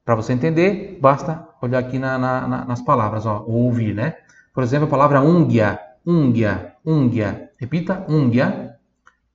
Para 0.04 0.14
você 0.14 0.32
entender, 0.32 0.98
basta 1.00 1.46
olhar 1.62 1.78
aqui 1.78 1.98
na, 1.98 2.18
na, 2.18 2.48
na, 2.48 2.64
nas 2.64 2.82
palavras, 2.82 3.26
ó, 3.26 3.44
ou 3.46 3.66
ouvir, 3.66 3.94
né? 3.94 4.16
Por 4.52 4.62
exemplo, 4.62 4.86
a 4.86 4.90
palavra 4.90 5.20
unghia, 5.20 5.78
unghia, 6.04 6.74
unghia. 6.84 7.50
Repita, 7.58 8.04
unghia. 8.08 8.69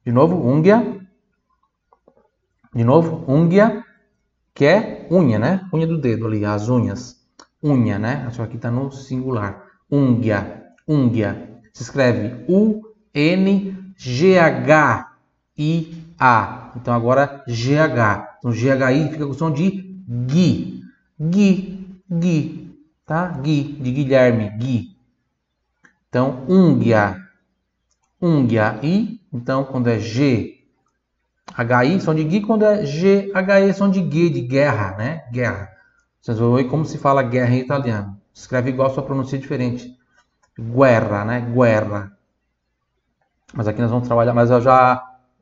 De 0.06 0.12
novo, 0.12 0.36
unghia. 0.48 1.02
De 2.74 2.84
novo, 2.84 3.26
unghia, 3.28 3.84
que 4.54 4.66
é 4.66 5.08
unha, 5.10 5.40
né? 5.40 5.68
Unha 5.74 5.88
do 5.88 5.98
dedo 5.98 6.28
ali, 6.28 6.46
as 6.46 6.70
unhas. 6.70 7.26
Unha, 7.64 7.98
né? 7.98 8.30
Só 8.32 8.44
aqui 8.44 8.58
está 8.58 8.70
no 8.70 8.92
singular. 8.92 9.64
Unghia, 9.90 10.64
unghia. 10.88 11.60
Se 11.74 11.82
escreve 11.82 12.46
U-N-G-H-I-A. 12.48 12.84
Então 16.76 16.94
agora 16.94 17.44
GH. 17.48 18.38
Então 18.38 18.52
GHI 18.52 19.10
fica 19.12 19.26
com 19.26 19.32
o 19.32 19.34
som 19.34 19.52
de 19.52 20.04
Gui. 20.08 20.84
Gui, 21.20 22.00
Gui. 22.12 22.78
Tá? 23.06 23.28
Gui, 23.28 23.64
de 23.64 23.92
Guilherme, 23.92 24.52
Gui. 24.58 24.96
Então, 26.10 26.46
unghia. 26.48 27.20
Unghia 28.22 28.80
I. 28.84 29.20
Então, 29.34 29.64
quando 29.64 29.88
é 29.88 30.00
G 30.00 30.56
HI 31.54 32.02
são 32.02 32.14
de 32.14 32.24
Gui, 32.24 32.42
quando 32.42 32.66
é 32.66 32.84
GHE 32.84 33.74
são 33.74 33.90
de 33.90 34.00
G, 34.00 34.30
de 34.30 34.42
guerra, 34.42 34.96
né? 34.98 35.24
Guerra. 35.32 35.70
Vocês 36.22 36.40
vão 36.40 36.56
ver 36.56 36.66
como 36.66 36.84
se 36.86 36.98
fala 36.98 37.22
guerra 37.22 37.54
em 37.54 37.60
italiano. 37.60 38.20
Escreve 38.34 38.72
igual, 38.72 38.90
só 38.90 39.02
pronuncia 39.02 39.38
diferente. 39.38 39.96
Guerra, 40.60 41.24
né? 41.24 41.42
Guerra. 41.42 42.12
Mas 43.54 43.68
aqui 43.68 43.82
nós 43.82 43.92
vamos 43.92 44.08
trabalhar, 44.08 44.34
mas 44.34 44.50
eu 44.50 44.60
já. 44.60 45.02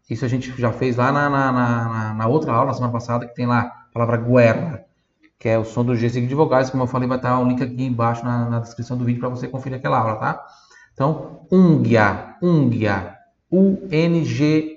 Isso 0.10 0.26
a 0.26 0.28
gente 0.28 0.54
já 0.60 0.72
fez 0.72 0.98
lá 0.98 1.12
na, 1.12 1.30
na, 1.30 1.52
na, 1.52 2.14
na 2.14 2.28
outra 2.28 2.52
aula, 2.52 2.68
na 2.68 2.74
semana 2.74 2.92
passada, 2.92 3.26
que 3.26 3.34
tem 3.34 3.48
lá 3.48 3.62
a 3.62 3.94
palavra 3.94 4.18
guerra, 4.18 4.86
que 5.40 5.48
é 5.48 5.58
o 5.58 5.64
som 5.64 5.84
do 5.84 5.96
G 5.96 6.10
seguido 6.10 6.30
de 6.30 6.36
vogais. 6.36 6.70
Como 6.70 6.84
eu 6.84 6.88
falei, 6.88 7.08
vai 7.08 7.18
estar 7.18 7.40
um 7.40 7.48
link 7.48 7.64
aqui 7.64 7.86
embaixo 7.86 8.24
na, 8.24 8.50
na 8.50 8.60
descrição 8.60 8.98
do 8.98 9.06
vídeo 9.06 9.22
para 9.22 9.30
você 9.30 9.48
conferir 9.48 9.80
aquela 9.80 9.98
aula, 9.98 10.18
tá? 10.18 10.46
Então, 10.94 11.48
unghia, 11.52 12.36
unghia, 12.42 13.18
U-N-G-H-I-A. 13.54 14.74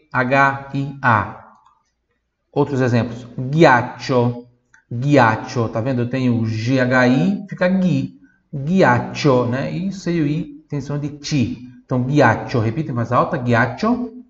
Outros 2.52 2.83
exemplos. 2.83 3.26
Ghiaccio. 3.38 4.47
Ghiaccio. 4.92 5.71
Tá 5.71 5.80
vendo? 5.80 6.02
Eu 6.02 6.11
tenho 6.11 6.45
G-H-I, 6.45 7.47
fica 7.49 7.66
gui. 7.68 8.21
Ghiaccio, 8.52 9.47
né? 9.47 9.73
E 9.75 9.88
o 9.88 10.26
I 10.26 10.64
tem 10.68 10.83
som 10.83 10.99
de 10.99 11.09
ti. 11.09 11.66
Então, 11.85 12.02
ghiaccio. 12.02 12.61
Repita 12.61 12.90
em 12.90 12.95
mais 12.95 13.12
alta. 13.12 13.38
Ghiaccio. 13.38 14.25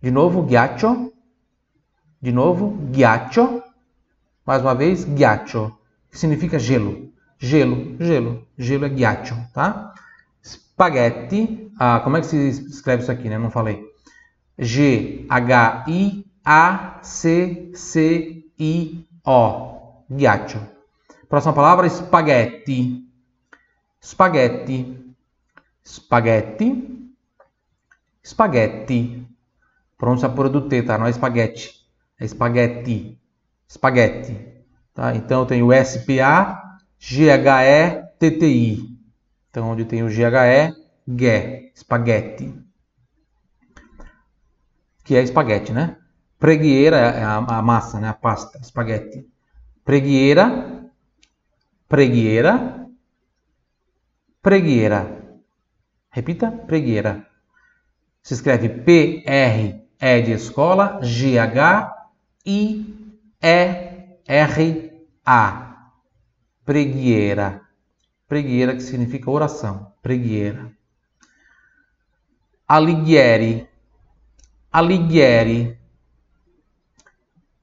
De 0.00 0.10
novo, 0.12 0.42
ghiaccio. 0.42 1.12
De 2.22 2.30
novo, 2.30 2.78
ghiaccio. 2.92 3.60
Mais 4.46 4.62
uma 4.62 4.74
vez, 4.74 5.04
ghiaccio. 5.04 5.76
Que 6.10 6.18
significa 6.18 6.60
gelo. 6.60 7.12
Gelo, 7.40 7.96
gelo. 7.98 8.46
Gelo 8.56 8.84
é 8.84 8.88
ghiaccio, 8.88 9.36
tá? 9.52 9.92
Spaghetti. 10.44 11.67
Ah, 11.78 12.00
como 12.00 12.16
é 12.16 12.20
que 12.20 12.26
se 12.26 12.48
escreve 12.48 13.02
isso 13.02 13.12
aqui, 13.12 13.28
né? 13.28 13.38
Não 13.38 13.50
falei. 13.50 13.84
G-H-I-A-C-C-I-O. 14.58 15.28
Ghiaccio. 20.10 20.60
Próxima 21.28 21.52
palavra, 21.52 21.88
spaghetti. 21.88 23.06
Spaghetti. 24.02 25.14
Spaghetti. 25.84 27.12
Spaghetti. 28.24 29.26
Pronúncia 29.96 30.28
por 30.28 30.48
do 30.48 30.68
T, 30.68 30.82
tá? 30.82 30.98
Não 30.98 31.06
é 31.06 31.12
spaghetti. 31.12 31.70
É 32.18 32.26
spaghetti. 32.26 33.18
Spaghetti. 33.70 34.48
Tá? 34.94 35.14
Então 35.14 35.40
eu 35.40 35.46
tenho 35.46 35.72
S-P-A-G-H-E-T-T-I. 35.72 36.58
Então, 39.50 39.70
onde 39.70 39.84
tem 39.84 40.02
o 40.02 40.08
GHE, 40.08 40.74
GE, 41.16 41.72
espaguete. 41.74 42.54
Que 45.04 45.16
é 45.16 45.22
espaguete, 45.22 45.72
né? 45.72 45.96
Pregueira 46.38 46.98
é 46.98 47.24
a, 47.24 47.36
a 47.36 47.62
massa, 47.62 47.98
né? 47.98 48.08
A 48.08 48.12
pasta, 48.12 48.58
espaguete. 48.58 49.26
Pregueira, 49.84 50.84
pregueira, 51.88 52.86
pregueira. 54.42 55.40
Repita, 56.10 56.50
pregueira. 56.50 57.26
Se 58.22 58.34
escreve 58.34 58.68
P-R, 58.68 59.88
E 60.00 60.22
de 60.22 60.32
escola, 60.32 61.00
G-H-I-E-R-A. 61.02 61.94
Pregueira. 66.64 67.62
Pregueira, 68.28 68.74
que 68.74 68.82
significa 68.82 69.30
oração. 69.30 69.94
Pregueira. 70.02 70.77
Alighieri. 72.68 73.66
Alighieri. 74.70 75.78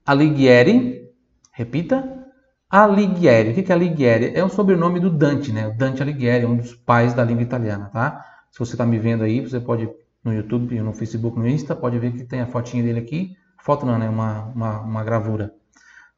Alighieri. 0.04 1.10
Repita. 1.52 2.26
Alighieri. 2.68 3.50
O 3.50 3.54
que 3.54 3.72
é 3.72 3.74
Alighieri? 3.74 4.32
É 4.34 4.44
o 4.44 4.48
sobrenome 4.48 4.98
do 4.98 5.08
Dante, 5.08 5.52
né? 5.52 5.70
Dante 5.70 6.02
Alighieri, 6.02 6.44
um 6.44 6.56
dos 6.56 6.74
pais 6.74 7.14
da 7.14 7.22
língua 7.22 7.42
italiana, 7.42 7.88
tá? 7.92 8.24
Se 8.50 8.58
você 8.58 8.72
está 8.72 8.84
me 8.84 8.98
vendo 8.98 9.22
aí, 9.22 9.40
você 9.40 9.60
pode 9.60 9.88
no 10.24 10.32
YouTube, 10.32 10.78
no 10.80 10.92
Facebook, 10.92 11.38
no 11.38 11.46
Insta, 11.46 11.76
pode 11.76 11.98
ver 12.00 12.12
que 12.12 12.24
tem 12.24 12.40
a 12.40 12.46
fotinha 12.46 12.82
dele 12.82 12.98
aqui. 12.98 13.36
Foto 13.62 13.86
não, 13.86 13.96
né? 13.98 14.08
Uma, 14.08 14.46
uma, 14.46 14.80
uma 14.80 15.04
gravura 15.04 15.52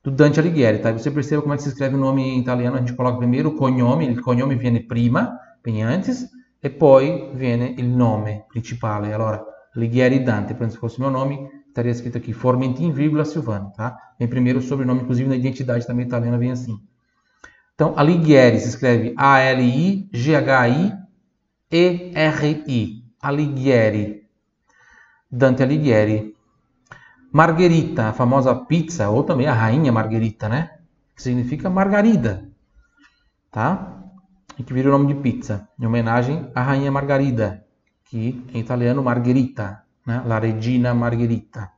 do 0.03 0.11
Dante 0.11 0.41
Alighieri, 0.41 0.79
tá? 0.79 0.93
Você 0.93 1.11
perceba 1.11 1.43
como 1.43 1.53
é 1.53 1.57
que 1.59 1.63
se 1.63 1.69
escreve 1.69 1.95
o 1.95 1.99
nome 1.99 2.23
em 2.23 2.41
italiano, 2.41 2.77
a 2.77 2.81
gente 2.81 2.95
coloca 2.95 3.19
primeiro 3.19 3.51
o 3.51 3.57
cognome, 3.57 4.07
il 4.07 4.21
cognome 4.23 4.55
viene 4.57 4.81
prima, 4.81 5.39
vem 5.63 5.83
antes, 5.83 6.27
e 6.61 6.71
poi 6.71 7.31
viene 7.35 7.75
il 7.77 7.87
nome 7.87 8.47
principale. 8.49 9.13
Allora, 9.13 9.45
Alighieri 9.75 10.23
Dante, 10.23 10.57
se 10.71 10.77
fosse 10.77 11.01
meu 11.01 11.11
nome, 11.11 11.49
estaria 11.67 11.93
escrito 11.93 12.19
aqui 12.19 12.33
Formentin, 12.33 12.91
vírgula 12.91 13.25
Silvano, 13.25 13.73
tá? 13.77 13.97
Vem 14.19 14.29
primeiro 14.29 14.59
o 14.59 14.63
sobrenome, 14.63 15.03
inclusive 15.03 15.29
na 15.29 15.37
identidade 15.37 15.87
também 15.87 16.07
italiana 16.07 16.39
vem 16.39 16.51
assim. 16.51 16.81
Então, 17.75 17.95
Alighieri 17.97 18.59
se 18.59 18.69
escreve 18.69 19.15
A-L-I-G-H-I-E-R-I. 19.17 20.09
Alighieri. 23.21 24.29
Dante 25.31 25.63
Alighieri. 25.63 26.35
Margherita, 27.33 28.09
a 28.09 28.13
famosa 28.13 28.55
pizza, 28.55 29.11
ou 29.11 29.23
também 29.23 29.47
a 29.47 29.53
rainha 29.53 29.93
Margherita, 29.93 30.49
né? 30.49 30.79
Que 31.15 31.23
significa 31.23 31.69
margarida, 31.69 32.49
tá? 33.51 33.98
E 34.59 34.63
que 34.65 34.75
vira 34.75 34.89
o 34.89 34.93
nome 34.93 35.15
de 35.15 35.21
pizza, 35.21 35.69
em 35.79 35.87
homenagem 35.87 36.51
à 36.55 36.63
rainha 36.63 36.91
Margarida, 36.91 37.65
que 38.05 38.45
em 38.53 38.59
italiano 38.59 39.03
Margherita, 39.03 39.85
né? 40.05 40.23
La 40.27 40.39
regina 40.39 40.93
Margherita. 40.95 41.71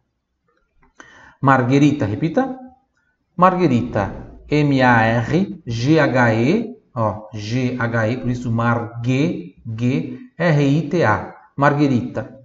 Margherita, 1.42 2.06
repita. 2.06 2.58
Margherita, 3.36 4.38
M-A-R-G-H-E, 4.48 5.66
ó, 6.94 7.28
G-H-E, 7.32 8.16
por 8.18 8.30
isso 8.30 8.50
Marghe, 8.52 9.56
G, 9.66 10.18
R-I-T-A, 10.36 11.34
Margherita. 11.56 12.38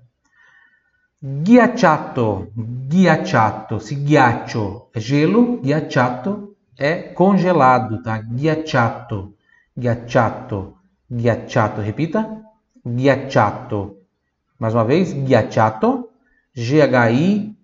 Ghiacciato, 1.22 2.52
ghiacciato, 2.56 3.80
se 3.80 3.96
ghiaccio 3.96 4.90
é 4.94 5.00
gelo, 5.00 5.60
ghiacciato 5.62 6.56
é 6.78 6.96
congelado, 6.96 8.02
tá? 8.04 8.20
Ghiacciato, 8.22 9.35
ghiacciato, 9.78 10.78
ghiacciato, 11.10 11.82
repita. 11.82 12.42
Ghiacciato. 12.86 13.98
Mais 14.60 14.74
uma 14.74 14.86
vez, 14.86 15.12
ghiacciato, 15.14 16.10
G-H-I-A-C-C-I-A-T-O. 16.54 17.56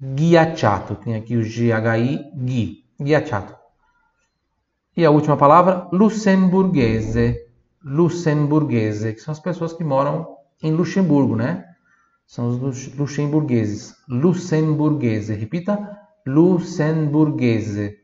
Ghiacciato. 0.00 0.94
Tem 0.96 1.14
aqui 1.14 1.36
o 1.36 1.44
G-H-I, 1.44 2.32
ghi, 2.34 2.84
ghiacciato. 3.00 3.54
E 4.96 5.04
a 5.04 5.10
última 5.10 5.36
palavra, 5.36 5.88
lussemburguese 5.92 7.52
luxemburguese, 7.84 9.12
que 9.12 9.20
são 9.20 9.32
as 9.32 9.40
pessoas 9.40 9.72
que 9.72 9.84
moram 9.84 10.36
em 10.62 10.72
Luxemburgo, 10.72 11.36
né? 11.36 11.64
São 12.26 12.48
os 12.48 12.94
luxemburgueses. 12.96 13.94
Luxemburguese. 14.08 15.34
Repita. 15.34 15.98
Luxemburguese. 16.26 17.98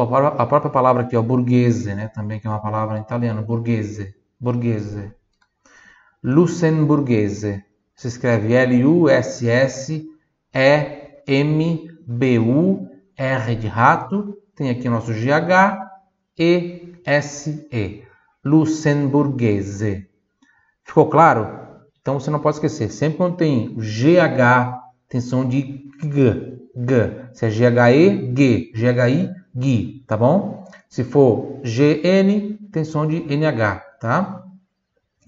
A, 0.00 0.46
própria 0.46 0.70
palavra 0.70 1.02
aqui, 1.02 1.16
ó, 1.16 1.22
burguese, 1.22 1.94
né? 1.94 2.08
Também 2.08 2.40
que 2.40 2.46
é 2.46 2.50
uma 2.50 2.60
palavra 2.60 2.98
em 2.98 3.02
italiano. 3.02 3.42
Burguese. 3.42 4.14
Burguese. 4.40 5.12
Luxemburguese. 6.22 7.64
Se 7.94 8.08
escreve 8.08 8.54
L-U-S-S-E-M-B-U-R 8.54 9.26
de 13.56 13.66
rato. 13.68 14.38
Tem 14.54 14.70
aqui 14.70 14.88
nosso 14.88 15.12
GH. 15.12 15.92
E 16.38 16.94
SE, 17.20 18.02
luxemburguese. 18.44 20.08
Ficou 20.84 21.08
claro? 21.08 21.60
Então 22.00 22.18
você 22.18 22.30
não 22.30 22.40
pode 22.40 22.56
esquecer, 22.56 22.90
sempre 22.90 23.18
quando 23.18 23.36
tem 23.36 23.74
GH, 23.76 24.80
tem 25.08 25.20
som 25.20 25.46
de 25.46 25.84
G, 26.02 26.58
G. 26.74 27.28
Se 27.34 27.46
é 27.46 27.50
GHE, 27.50 28.34
G, 28.34 28.72
GHI, 28.74 29.30
GI, 29.54 30.04
tá 30.06 30.16
bom? 30.16 30.64
Se 30.88 31.04
for 31.04 31.60
GN, 31.62 32.58
tem 32.70 32.84
som 32.84 33.06
de 33.06 33.20
NH, 33.20 33.82
tá? 34.00 34.44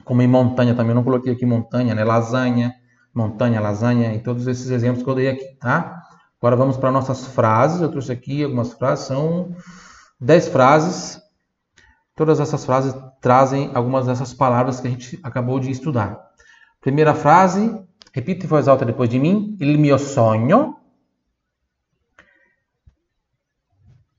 Como 0.04 0.23
em 0.23 0.28
montanha 0.28 0.75
também, 0.75 0.90
eu 0.90 0.97
não 0.97 1.04
coloquei 1.04 1.33
aqui 1.33 1.47
montanha, 1.47 1.95
né? 1.95 2.04
Lasanha, 2.04 2.75
montanha, 3.14 3.61
lasanha, 3.61 4.14
e 4.14 4.19
todos 4.19 4.47
esses 4.47 4.71
exemplos 4.71 5.02
que 5.02 5.11
eu 5.11 5.14
dei 5.14 5.28
aqui, 5.28 5.57
tá? 5.61 6.02
Agora 6.38 6.57
vamos 6.57 6.76
para 6.76 6.90
nossas 6.90 7.26
frases. 7.26 7.81
Eu 7.81 7.90
trouxe 7.90 8.12
aqui 8.12 8.45
algumas 8.45 8.73
frases, 8.73 9.07
são 9.07 9.54
10 10.21 10.49
frases 10.49 11.25
Todas 12.16 12.38
essas 12.38 12.64
frases 12.64 12.94
trazem 13.20 13.72
algumas 13.75 14.07
dessas 14.07 14.33
palavras 14.33 14.79
que 14.79 14.87
a 14.87 14.90
gente 14.90 15.18
acabou 15.20 15.59
de 15.59 15.70
estudar. 15.70 16.16
Primeira 16.81 17.12
frase, 17.12 17.77
repita 18.12 18.46
em 18.46 18.49
voz 18.49 18.68
alta 18.68 18.85
depois 18.85 19.11
de 19.11 19.18
mim. 19.18 19.57
Il 19.61 19.77
mio 19.79 19.99
sogno 19.99 20.77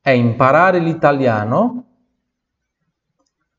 è 0.06 0.12
imparare 0.12 0.78
l'italiano 0.78 1.88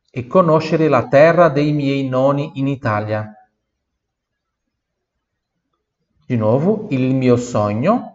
e 0.08 0.28
conoscere 0.28 0.86
la 0.86 1.08
terra 1.08 1.48
dei 1.48 1.72
miei 1.72 2.08
nonni 2.08 2.52
in 2.60 2.68
Italia. 2.68 3.34
Di 6.24 6.36
nuovo, 6.36 6.86
il 6.90 7.16
mio 7.16 7.36
sogno 7.36 8.12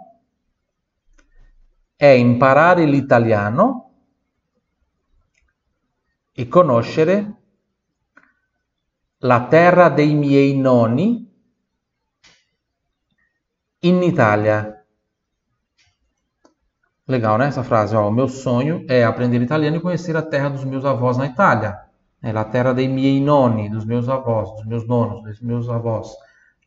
è 1.97 2.05
imparare 2.05 2.85
l'italiano 2.85 3.95
e 6.31 6.47
conoscere 6.47 7.35
la 9.17 9.45
terra 9.47 9.89
dei 9.89 10.13
miei 10.13 10.57
nonni 10.57 11.29
in 13.79 14.01
Italia. 14.01 14.80
Legal, 17.11 17.37
né? 17.37 17.47
Essa 17.47 17.61
frase. 17.61 17.93
Ó, 17.93 18.07
o 18.07 18.11
meu 18.11 18.29
sonho 18.29 18.85
é 18.87 19.03
aprender 19.03 19.41
italiano 19.41 19.75
e 19.75 19.81
conhecer 19.81 20.15
a 20.15 20.21
terra 20.21 20.47
dos 20.47 20.63
meus 20.63 20.85
avós 20.85 21.17
na 21.17 21.25
Itália. 21.25 21.77
É 22.23 22.29
a 22.29 22.43
terra 22.45 22.73
dei 22.73 22.87
miei 22.87 23.19
nonni, 23.19 23.69
dos 23.69 23.83
meus 23.83 24.07
avós, 24.07 24.49
dos 24.55 24.65
meus 24.65 24.87
nonos, 24.87 25.21
dos 25.23 25.41
meus 25.41 25.67
avós. 25.67 26.07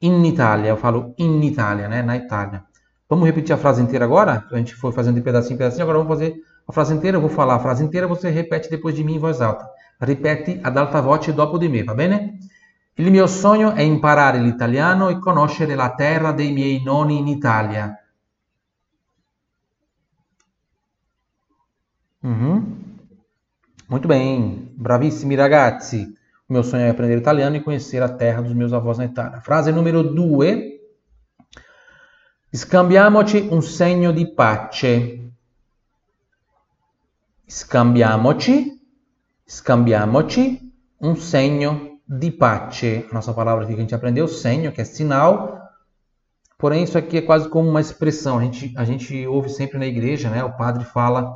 In 0.02 0.22
Itália, 0.26 0.68
eu 0.68 0.76
falo 0.76 1.14
in 1.16 1.42
Itália, 1.42 1.88
né? 1.88 2.02
Na 2.02 2.14
Itália. 2.16 2.62
Vamos 3.08 3.24
repetir 3.24 3.54
a 3.54 3.56
frase 3.56 3.80
inteira 3.80 4.04
agora? 4.04 4.44
A 4.52 4.56
gente 4.58 4.74
foi 4.74 4.92
fazendo 4.92 5.14
de 5.14 5.22
pedacinho 5.22 5.54
em 5.54 5.58
pedacinho, 5.58 5.82
agora 5.84 5.98
vamos 5.98 6.12
fazer 6.12 6.34
a 6.68 6.72
frase 6.72 6.92
inteira, 6.92 7.16
eu 7.16 7.20
vou 7.22 7.30
falar 7.30 7.54
a 7.54 7.58
frase 7.58 7.82
inteira, 7.82 8.06
você 8.06 8.28
repete 8.28 8.68
depois 8.68 8.94
de 8.94 9.02
mim 9.02 9.14
em 9.14 9.18
voz 9.18 9.40
alta. 9.40 9.66
Ripeti 9.98 10.60
ad 10.62 10.76
alta 10.76 11.00
voce 11.00 11.32
dopo 11.32 11.56
di 11.56 11.68
me, 11.68 11.84
va 11.84 11.94
bene? 11.94 12.38
Il 12.96 13.10
mio 13.10 13.26
sogno 13.26 13.72
è 13.72 13.80
imparare 13.80 14.38
l'italiano 14.38 15.08
e 15.08 15.18
conoscere 15.18 15.74
la 15.74 15.94
terra 15.94 16.32
dei 16.32 16.52
miei 16.52 16.82
nonni 16.82 17.18
in 17.18 17.28
Italia. 17.28 17.98
Uhum. 22.24 22.78
Muito 23.86 24.08
bem, 24.08 24.72
bravissimi 24.78 25.36
ragazzi. 25.36 26.08
O 26.48 26.52
meu 26.54 26.64
sonho 26.64 26.84
é 26.84 26.90
aprender 26.90 27.18
italiano 27.18 27.56
e 27.56 27.60
conhecer 27.60 28.02
a 28.02 28.08
terra 28.08 28.40
dos 28.40 28.54
meus 28.54 28.72
avós 28.72 28.96
na 28.96 29.04
Itália. 29.04 29.42
Frase 29.42 29.70
número 29.70 30.02
2. 30.02 30.72
Scambiamoci 32.54 33.48
un 33.50 33.60
segno 33.60 34.10
di 34.10 34.32
pace. 34.32 35.20
Scambiamoci, 37.46 38.80
scambiamoci 39.44 40.72
um 41.02 41.14
segno 41.16 42.00
di 42.06 42.30
pace. 42.30 43.06
A 43.10 43.14
nossa 43.14 43.34
palavra 43.34 43.64
aqui 43.64 43.74
que 43.74 43.80
a 43.80 43.82
gente 43.82 43.94
aprendeu, 43.94 44.26
segno, 44.28 44.72
que 44.72 44.80
é 44.80 44.84
sinal. 44.84 45.60
Porém, 46.56 46.84
isso 46.84 46.96
aqui 46.96 47.18
é 47.18 47.22
quase 47.22 47.50
como 47.50 47.68
uma 47.68 47.82
expressão. 47.82 48.38
A 48.38 48.44
gente, 48.44 48.72
a 48.78 48.84
gente 48.84 49.26
ouve 49.26 49.50
sempre 49.50 49.78
na 49.78 49.86
igreja, 49.86 50.30
né? 50.30 50.42
O 50.42 50.56
padre 50.56 50.84
fala 50.84 51.34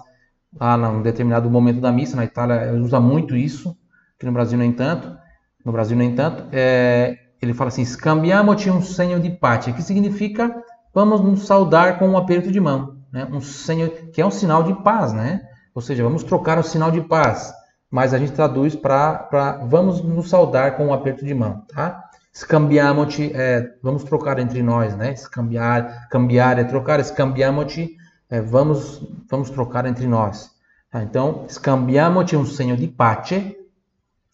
lá 0.59 0.77
num 0.77 1.03
determinado 1.03 1.51
momento 1.51 1.81
da 1.81 1.93
missa. 1.93 2.17
Na 2.17 2.25
Itália 2.25 2.73
usa 2.75 3.01
muito 3.01 3.37
isso, 3.37 3.77
aqui 4.17 4.27
no 4.27 4.33
Brasil 4.33 4.59
nem 4.59 4.73
tanto. 4.73 5.17
No 5.65 5.73
Brasil 5.73 5.97
nem 5.97 6.15
tanto. 6.15 6.45
É, 6.53 7.17
ele 7.41 7.55
fala 7.55 7.69
assim: 7.69 7.85
scambiamoci 7.85 8.71
um 8.71 8.83
segno 8.83 9.21
di 9.21 9.31
pace, 9.31 9.73
que 9.73 9.83
significa 9.83 10.55
vamos 10.95 11.21
nos 11.21 11.47
saudar 11.47 11.99
com 11.99 12.09
um 12.09 12.17
aperto 12.17 12.51
de 12.51 12.61
mão, 12.61 12.97
né? 13.13 13.27
Um 13.31 13.41
segno 13.41 13.91
que 14.13 14.21
é 14.21 14.27
um 14.27 14.31
sinal 14.31 14.63
de 14.63 14.75
paz, 14.83 15.13
né? 15.13 15.43
Ou 15.75 15.83
seja, 15.83 16.03
vamos 16.03 16.25
trocar 16.25 16.59
o 16.59 16.63
sinal 16.63 16.91
de 16.91 17.01
paz, 17.01 17.53
mas 17.91 18.13
a 18.13 18.19
gente 18.19 18.33
traduz 18.33 18.75
para 18.75 19.61
vamos 19.69 20.03
nos 20.03 20.29
saudar 20.29 20.77
com 20.77 20.87
um 20.87 20.93
aperto 20.93 21.25
de 21.25 21.35
mão, 21.35 21.63
tá? 21.73 22.05
Scambiamoci 22.35 23.33
é 23.35 23.69
vamos 23.83 24.05
trocar 24.05 24.39
entre 24.39 24.63
nós, 24.63 24.97
né? 24.97 25.15
Scambiar, 25.15 26.09
cambiar 26.09 26.59
é 26.59 26.65
trocar, 26.65 27.03
scambiamoci 27.05 27.98
é 28.31 28.41
vamos 28.41 29.03
vamos 29.29 29.51
trocar 29.51 29.87
entre 29.87 30.07
nós. 30.07 30.51
Tá? 30.91 31.03
Então, 31.03 31.47
scambiamoci 31.49 32.37
um 32.37 32.47
segno 32.47 32.77
de 32.77 32.89
pace. 32.89 33.57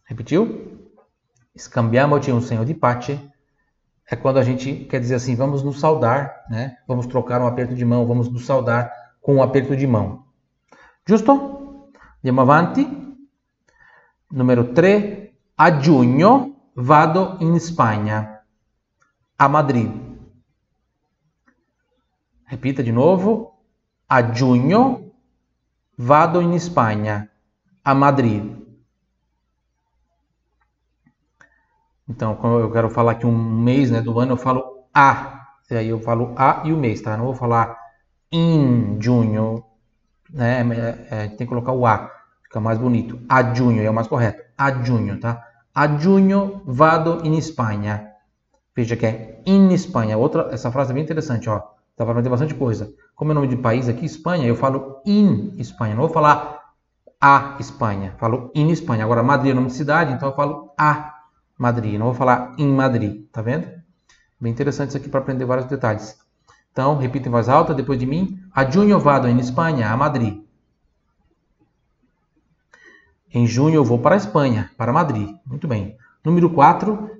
Repetiu? 0.04 0.90
Scambiamoci 1.56 2.32
um 2.32 2.40
segno 2.40 2.64
de 2.64 2.74
pace 2.74 3.20
é 4.10 4.16
quando 4.16 4.38
a 4.38 4.42
gente 4.42 4.84
quer 4.84 5.00
dizer 5.00 5.14
assim, 5.14 5.34
vamos 5.34 5.62
nos 5.62 5.80
saudar, 5.80 6.44
né? 6.50 6.76
Vamos 6.86 7.06
trocar 7.06 7.40
um 7.40 7.46
aperto 7.46 7.74
de 7.74 7.84
mão, 7.84 8.06
vamos 8.06 8.28
nos 8.30 8.44
saudar 8.44 8.92
com 9.20 9.36
um 9.36 9.42
aperto 9.42 9.76
de 9.76 9.86
mão. 9.86 10.26
Giusto? 11.06 11.90
Andiamo 12.18 12.40
avanti. 12.40 12.86
Numero 14.30 14.72
3. 14.74 15.32
A 15.56 15.70
giugno 15.80 16.56
vado 16.74 17.38
in 17.40 17.56
Spagna, 17.60 18.40
a 19.38 19.48
Madrid. 19.48 19.90
Repita 22.44 22.82
de 22.82 22.90
novo. 22.90 23.53
A 24.14 24.22
giugno 24.32 25.10
vado 25.98 26.40
in 26.40 26.54
Spagna, 26.56 27.28
a 27.84 27.94
Madrid. 27.94 28.44
Então, 32.08 32.36
quando 32.36 32.60
eu 32.60 32.70
quero 32.70 32.88
falar 32.88 33.10
aqui 33.10 33.26
um 33.26 33.36
mês 33.36 33.90
né, 33.90 34.00
do 34.00 34.20
ano, 34.20 34.34
eu 34.34 34.36
falo 34.36 34.86
a. 34.94 35.48
E 35.68 35.74
aí 35.74 35.88
eu 35.88 35.98
falo 35.98 36.32
a 36.36 36.62
e 36.64 36.72
o 36.72 36.76
mês, 36.76 37.02
tá? 37.02 37.16
Não 37.16 37.24
vou 37.24 37.34
falar 37.34 37.76
in 38.30 39.00
junho, 39.00 39.64
né? 40.30 40.60
É, 40.60 41.24
é, 41.24 41.26
tem 41.26 41.38
que 41.38 41.46
colocar 41.46 41.72
o 41.72 41.84
a, 41.84 42.08
fica 42.44 42.60
mais 42.60 42.78
bonito. 42.78 43.18
A 43.28 43.52
junho 43.52 43.82
é 43.82 43.90
o 43.90 43.94
mais 43.94 44.06
correto. 44.06 44.44
A 44.56 44.70
junho, 44.70 45.18
tá? 45.18 45.44
A 45.74 45.88
junho 45.88 46.62
vado 46.64 47.26
in 47.26 47.36
Espanha. 47.36 48.12
Veja 48.76 48.94
que 48.94 49.06
é 49.06 49.42
in 49.44 49.72
Espanha. 49.74 50.16
Outra, 50.16 50.50
essa 50.52 50.70
frase 50.70 50.92
é 50.92 50.94
bem 50.94 51.02
interessante, 51.02 51.50
ó. 51.50 51.73
Dá 51.96 52.04
para 52.04 52.12
aprender 52.12 52.28
bastante 52.28 52.54
coisa. 52.54 52.92
Como 53.14 53.30
é 53.30 53.32
o 53.32 53.34
nome 53.36 53.48
de 53.48 53.56
país 53.56 53.88
aqui, 53.88 54.04
Espanha, 54.04 54.46
eu 54.46 54.56
falo 54.56 55.00
in 55.06 55.54
Espanha. 55.58 55.94
Não 55.94 56.02
vou 56.02 56.10
falar 56.10 56.60
a 57.20 57.56
Espanha. 57.60 58.14
Falo 58.18 58.50
in 58.54 58.70
Espanha. 58.70 59.04
Agora, 59.04 59.22
Madrid 59.22 59.52
é 59.52 59.54
nome 59.54 59.68
de 59.68 59.74
cidade, 59.74 60.12
então 60.12 60.28
eu 60.28 60.34
falo 60.34 60.72
a 60.76 61.14
Madrid. 61.56 61.98
Não 61.98 62.06
vou 62.06 62.14
falar 62.14 62.54
em 62.58 62.68
Madrid. 62.68 63.26
Tá 63.30 63.40
vendo? 63.40 63.68
Bem 64.40 64.52
interessante 64.52 64.88
isso 64.88 64.98
aqui 64.98 65.08
para 65.08 65.20
aprender 65.20 65.44
vários 65.44 65.66
detalhes. 65.66 66.18
Então, 66.72 66.98
repita 66.98 67.28
em 67.28 67.30
voz 67.30 67.48
alta 67.48 67.72
depois 67.72 67.98
de 67.98 68.06
mim. 68.06 68.42
A 68.52 68.68
junho 68.68 68.98
vado 68.98 69.28
em 69.28 69.38
Espanha, 69.38 69.88
a 69.88 69.96
Madrid. 69.96 70.42
Em 73.32 73.46
junho 73.46 73.76
eu 73.76 73.84
vou 73.84 73.98
para 73.98 74.16
a 74.16 74.18
Espanha, 74.18 74.70
para 74.76 74.92
Madrid. 74.92 75.36
Muito 75.46 75.68
bem. 75.68 75.96
Número 76.24 76.50
4. 76.50 77.10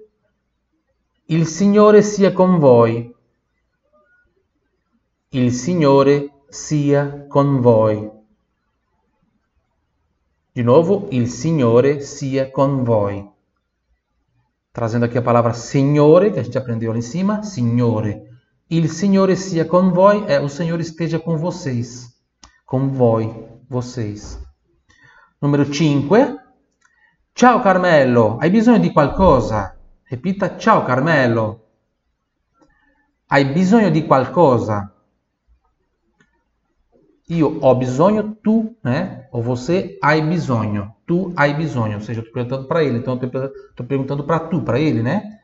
Il 1.28 1.46
Signore 1.46 2.02
sia 2.02 2.32
con 2.32 2.58
voi. 2.58 3.13
Il 5.34 5.50
Signore 5.50 6.44
sia 6.48 7.26
con 7.26 7.60
voi. 7.60 8.08
De 10.52 10.62
novo, 10.62 11.08
il 11.10 11.28
Signore 11.28 12.02
sia 12.02 12.52
con 12.52 12.84
voi. 12.84 13.28
Trazendo 14.70 15.06
aqui 15.06 15.16
a 15.18 15.22
palavra 15.22 15.52
Signore, 15.52 16.30
que 16.30 16.38
a 16.38 16.42
gente 16.44 16.56
aprendeu 16.56 16.92
lá 16.92 16.98
em 16.98 17.02
cima, 17.02 17.42
Signore. 17.42 18.28
Il 18.68 18.88
Signore 18.88 19.34
sia 19.34 19.64
con 19.64 19.90
voi 19.90 20.22
é 20.28 20.38
o 20.38 20.46
Senhor 20.46 20.78
esteja 20.78 21.18
com 21.18 21.36
vocês. 21.36 22.14
Com 22.64 22.90
voi, 22.90 23.26
vocês. 23.68 24.38
Número 25.42 25.64
5. 25.64 26.14
Ciao 27.34 27.60
Carmelo, 27.60 28.38
hai 28.40 28.50
bisogno 28.50 28.78
di 28.78 28.92
qualcosa? 28.92 29.76
Repita, 30.04 30.56
ciao 30.56 30.84
Carmelo. 30.84 31.70
Hai 33.26 33.46
bisogno 33.46 33.90
di 33.90 34.06
qualcosa? 34.06 34.93
Io 37.28 37.58
ho 37.62 37.74
bisogno, 37.74 38.36
tu, 38.42 38.76
né? 38.84 39.28
Ou 39.32 39.42
você 39.42 39.98
hai 40.02 40.20
bisogno. 40.20 40.94
Tu 41.06 41.32
hai 41.36 41.54
bisogno. 41.54 41.94
Ou 41.94 42.00
seja, 42.00 42.20
eu 42.20 42.24
estou 42.24 42.34
perguntando 42.34 42.68
para 42.68 42.84
ele. 42.84 42.98
Então, 42.98 43.18
eu 43.20 43.50
estou 43.70 43.86
perguntando 43.86 44.24
para 44.24 44.38
tu, 44.40 44.60
para 44.60 44.78
ele, 44.78 45.02
né? 45.02 45.38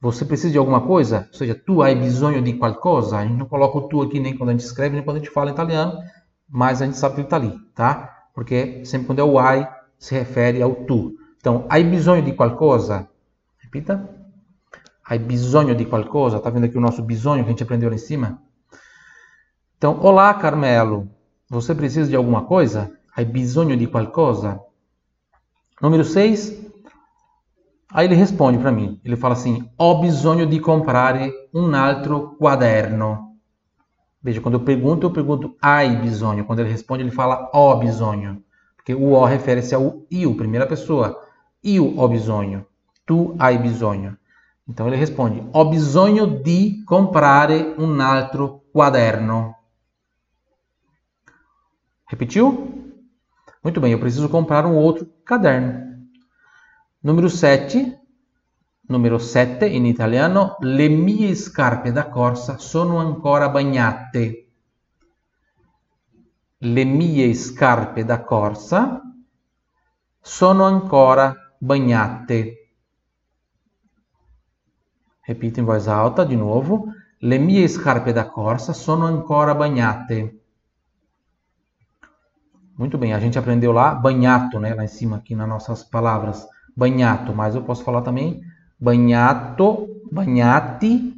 Você 0.00 0.24
precisa 0.24 0.52
de 0.52 0.58
alguma 0.58 0.82
coisa? 0.82 1.26
Ou 1.32 1.36
seja, 1.36 1.54
tu 1.54 1.82
hai 1.82 1.96
bisogno 1.96 2.40
di 2.40 2.52
qualcosa. 2.52 3.18
A 3.18 3.22
gente 3.26 3.36
não 3.36 3.46
coloca 3.46 3.78
o 3.78 3.88
tu 3.88 4.02
aqui 4.02 4.20
nem 4.20 4.36
quando 4.36 4.50
a 4.50 4.52
gente 4.52 4.64
escreve, 4.64 4.94
nem 4.94 5.04
quando 5.04 5.16
a 5.16 5.18
gente 5.18 5.32
fala 5.32 5.50
italiano. 5.50 5.98
Mas 6.48 6.80
a 6.80 6.84
gente 6.84 6.96
sabe 6.96 7.16
que 7.16 7.20
ele 7.22 7.26
está 7.26 7.36
ali, 7.36 7.58
tá? 7.74 8.28
Porque 8.32 8.84
sempre 8.84 9.08
quando 9.08 9.18
é 9.18 9.24
o 9.24 9.36
hai, 9.36 9.68
se 9.98 10.14
refere 10.14 10.62
ao 10.62 10.74
tu. 10.74 11.16
Então, 11.40 11.66
hai 11.68 11.82
bisogno 11.82 12.22
di 12.22 12.34
qualcosa? 12.34 13.08
Repita. 13.58 14.08
Hai 15.04 15.18
bisogno 15.18 15.74
di 15.74 15.86
qualcosa? 15.86 16.38
Tá 16.38 16.50
vendo 16.50 16.66
aqui 16.66 16.76
o 16.76 16.80
nosso 16.80 17.02
bisogno 17.02 17.42
que 17.42 17.48
a 17.48 17.52
gente 17.52 17.62
aprendeu 17.64 17.88
lá 17.88 17.96
em 17.96 17.98
cima? 17.98 18.40
Então, 19.76 19.98
olá, 20.00 20.32
Carmelo. 20.34 21.15
Você 21.48 21.76
precisa 21.76 22.10
de 22.10 22.16
alguma 22.16 22.42
coisa? 22.42 22.90
Hai 23.14 23.24
bisogno 23.24 23.76
di 23.76 23.86
qualcosa? 23.86 24.60
Número 25.80 26.04
6. 26.04 26.66
Aí 27.92 28.06
ele 28.06 28.16
responde 28.16 28.58
para 28.58 28.72
mim. 28.72 29.00
Ele 29.04 29.14
fala 29.14 29.34
assim: 29.34 29.70
Ho 29.78 30.00
bisogno 30.00 30.44
di 30.44 30.58
comprare 30.58 31.48
un 31.54 31.72
altro 31.72 32.34
quaderno. 32.36 33.36
Veja, 34.20 34.40
quando 34.40 34.54
eu 34.54 34.64
pergunto, 34.64 35.06
eu 35.06 35.12
pergunto 35.12 35.56
hai 35.60 35.94
bisogno. 35.94 36.44
Quando 36.44 36.58
ele 36.58 36.70
responde, 36.70 37.04
ele 37.04 37.12
fala 37.12 37.48
ho 37.54 37.76
bisogno. 37.76 38.42
Porque 38.74 38.92
o 38.92 39.12
ho 39.12 39.24
refere-se 39.24 39.72
ao 39.72 40.04
io, 40.10 40.34
primeira 40.34 40.66
pessoa. 40.66 41.16
Io 41.62 41.96
ho 41.96 42.08
bisogno. 42.08 42.66
Tu 43.06 43.36
hai 43.38 43.56
bisogno. 43.56 44.16
Então 44.68 44.88
ele 44.88 44.96
responde: 44.96 45.46
Ho 45.52 45.64
bisogno 45.66 46.26
di 46.26 46.82
comprare 46.84 47.76
un 47.78 48.00
altro 48.00 48.64
quaderno. 48.72 49.55
Repetiu? 52.06 52.94
Muito 53.62 53.80
bem, 53.80 53.92
eu 53.92 53.98
preciso 53.98 54.28
comprar 54.28 54.64
um 54.64 54.76
outro 54.76 55.12
caderno. 55.24 56.06
Número 57.02 57.28
7. 57.28 57.98
Número 58.88 59.18
7 59.18 59.66
in 59.66 59.86
italiano. 59.86 60.56
Le 60.60 60.88
mie 60.88 61.34
scarpe 61.34 61.90
da 61.90 62.08
corsa 62.08 62.58
sono 62.58 62.98
ancora 62.98 63.48
bagnate. 63.48 64.48
Le 66.58 66.84
mie 66.84 67.34
scarpe 67.34 68.04
da 68.04 68.22
corsa 68.22 69.02
sono 70.20 70.64
ancora 70.64 71.34
bagnate. 71.58 72.70
Repito 75.22 75.58
em 75.58 75.64
voz 75.64 75.88
alta 75.88 76.24
de 76.24 76.36
novo. 76.36 76.92
Le 77.18 77.38
mie 77.38 77.66
scarpe 77.66 78.12
da 78.12 78.28
corsa 78.28 78.72
sono 78.72 79.06
ancora 79.06 79.56
bagnate. 79.56 80.45
Muito 82.78 82.98
bem, 82.98 83.14
a 83.14 83.18
gente 83.18 83.38
aprendeu 83.38 83.72
lá 83.72 83.94
banhato, 83.94 84.60
né? 84.60 84.74
Lá 84.74 84.84
em 84.84 84.88
cima, 84.88 85.16
aqui 85.16 85.34
nas 85.34 85.48
nossas 85.48 85.82
palavras. 85.82 86.46
Banhato, 86.76 87.34
mas 87.34 87.54
eu 87.54 87.62
posso 87.62 87.82
falar 87.82 88.02
também 88.02 88.42
banhato, 88.78 89.88
banhate, 90.12 91.14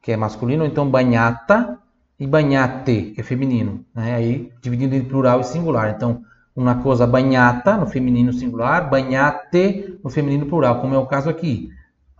que 0.00 0.12
é 0.12 0.16
masculino, 0.16 0.64
então 0.64 0.88
banhata 0.88 1.78
e 2.20 2.26
banhate, 2.26 3.12
que 3.14 3.20
é 3.20 3.24
feminino. 3.24 3.84
Né? 3.92 4.14
Aí 4.14 4.52
dividindo 4.60 4.94
em 4.94 5.02
plural 5.02 5.40
e 5.40 5.44
singular. 5.44 5.90
Então, 5.90 6.22
uma 6.54 6.76
coisa 6.76 7.04
banhata 7.04 7.76
no 7.76 7.86
feminino 7.86 8.32
singular, 8.32 8.88
banhate 8.88 9.98
no 10.04 10.10
feminino 10.10 10.46
plural, 10.46 10.80
como 10.80 10.94
é 10.94 10.98
o 10.98 11.06
caso 11.06 11.28
aqui. 11.28 11.70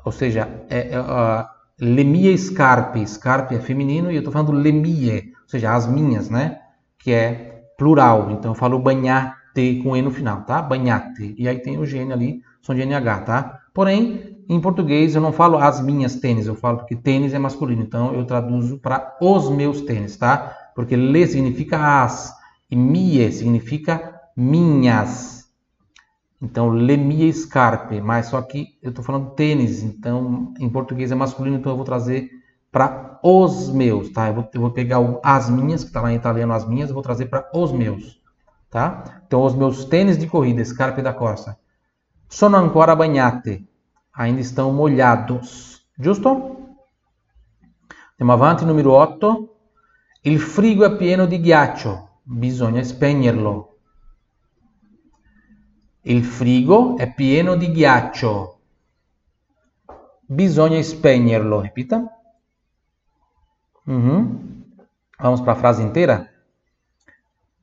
Ou 0.05 0.11
seja, 0.11 0.49
é, 0.69 0.95
é, 0.95 1.01
uh, 1.01 1.47
lemie 1.79 2.37
scarpe, 2.37 3.07
scarpe 3.07 3.55
é 3.55 3.61
feminino 3.61 4.11
e 4.11 4.17
eu 4.17 4.21
estou 4.21 4.33
falando 4.33 4.51
lemie, 4.51 5.33
ou 5.43 5.49
seja, 5.49 5.73
as 5.73 5.87
minhas, 5.87 6.29
né? 6.29 6.59
Que 6.99 7.13
é 7.13 7.52
plural. 7.77 8.31
Então 8.31 8.53
eu 8.53 8.55
falo 8.55 8.79
banhate 8.79 9.83
com 9.83 9.97
E 9.97 10.03
no 10.03 10.11
final, 10.11 10.43
tá? 10.43 10.63
Banhate. 10.63 11.35
E 11.37 11.47
aí 11.47 11.59
tem 11.59 11.79
o 11.79 11.85
gene 11.85 12.13
ali, 12.13 12.43
som 12.61 12.75
de 12.75 12.83
NH, 12.83 13.21
tá? 13.21 13.61
Porém, 13.75 14.39
em 14.49 14.61
português 14.61 15.15
eu 15.15 15.21
não 15.21 15.33
falo 15.33 15.59
as 15.59 15.81
minhas 15.81 16.17
tênis, 16.17 16.47
eu 16.47 16.55
falo 16.55 16.85
que 16.87 16.97
tênis 16.97 17.35
é 17.35 17.39
masculino. 17.39 17.83
Então 17.83 18.15
eu 18.15 18.25
traduzo 18.25 18.79
para 18.79 19.17
os 19.21 19.51
meus 19.51 19.83
tênis, 19.83 20.17
tá? 20.17 20.57
Porque 20.75 20.97
le 20.97 21.27
significa 21.27 22.03
as 22.03 22.35
e 22.71 22.77
mie 22.77 23.31
significa 23.31 24.19
minhas. 24.35 25.47
Então, 26.41 26.75
le 26.75 26.97
mie 26.97 27.33
scarpe, 27.33 28.01
mas 28.01 28.27
só 28.27 28.41
que 28.41 28.79
eu 28.83 28.89
estou 28.89 29.05
falando 29.05 29.31
tênis, 29.31 29.83
então 29.83 30.53
em 30.59 30.69
português 30.69 31.13
é 31.13 31.15
masculino, 31.15 31.57
então 31.57 31.71
eu 31.71 31.77
vou 31.77 31.85
trazer 31.85 32.31
para 32.73 33.21
os 33.23 33.71
meus, 33.71 34.11
tá? 34.11 34.29
Eu 34.29 34.35
vou, 34.35 34.51
eu 34.53 34.61
vou 34.63 34.71
pegar 34.71 34.99
o, 34.99 35.21
as 35.23 35.51
minhas, 35.51 35.83
que 35.83 35.91
está 35.91 36.01
lá 36.01 36.11
em 36.11 36.17
italiano 36.17 36.55
as 36.55 36.67
minhas, 36.67 36.89
eu 36.89 36.95
vou 36.95 37.03
trazer 37.03 37.27
para 37.27 37.49
os 37.55 37.71
meus, 37.71 38.19
tá? 38.71 39.23
Então, 39.27 39.45
os 39.45 39.55
meus 39.55 39.85
tênis 39.85 40.17
de 40.17 40.27
corrida, 40.27 40.65
Scarpe 40.65 41.03
da 41.03 41.13
Corsa, 41.13 41.59
sono 42.29 42.57
ancora 42.57 42.97
bagnate, 42.97 43.69
ainda 44.13 44.41
estão 44.41 44.73
molhados, 44.73 45.87
giusto? 45.99 46.57
Andiamo 48.13 48.33
avanti, 48.33 48.65
numero 48.65 48.93
8. 48.93 49.49
Il 50.23 50.39
frigo 50.39 50.85
è 50.85 50.97
pieno 50.97 51.27
di 51.27 51.41
ghiaccio, 51.41 52.21
bisogna 52.23 52.83
spegnerlo. 52.83 53.77
Il 56.03 56.25
frigo 56.25 56.97
è 56.97 57.13
pieno 57.13 57.57
di 57.57 57.71
ghiaccio, 57.71 58.61
bisogna 60.27 60.81
spegnerlo. 60.81 61.61
Ripeta. 61.61 62.22
Uhum. 63.87 64.65
Vamos 65.19 65.41
para 65.41 65.53
a 65.53 65.57
frase 65.57 65.83
inteira? 65.83 66.29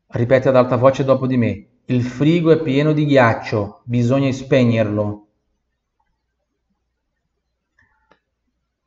Ripete 0.09 0.49
ad 0.49 0.55
alta 0.55 0.75
voce 0.75 1.03
dopo 1.03 1.27
di 1.27 1.37
me. 1.37 1.67
Il 1.85 2.03
frigo 2.03 2.51
è 2.51 2.61
pieno 2.61 2.93
di 2.93 3.05
ghiaccio, 3.05 3.81
bisogna 3.83 4.31
spegnerlo. 4.31 5.27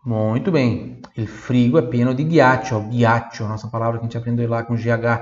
Muito 0.04 0.50
bem. 0.50 1.00
Il 1.14 1.28
frigo 1.28 1.78
è 1.78 1.86
pieno 1.86 2.12
di 2.12 2.26
ghiaccio, 2.26 2.88
ghiaccio, 2.88 3.46
nossa 3.46 3.68
palavra 3.68 3.98
que 3.98 4.06
a 4.06 4.08
gente 4.08 4.16
aprendeu 4.16 4.48
lá 4.48 4.64
com 4.64 4.74
GH, 4.74 5.20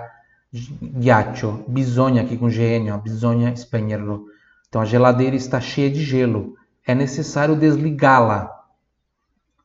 ghiaccio. 0.81 1.65
Bisogna 1.69 2.23
aqui 2.23 2.39
com 2.39 2.49
GN, 2.49 2.99
bisogna 3.03 3.55
spegnerlo. 3.55 4.27
Então 4.69 4.81
a 4.81 4.85
geladeira 4.85 5.37
está 5.37 5.61
cheia 5.61 5.91
de 5.91 6.03
gelo. 6.03 6.57
É 6.87 6.95
necessário 6.95 7.57
desligá-la. 7.57 8.51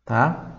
Tá? 0.03 0.54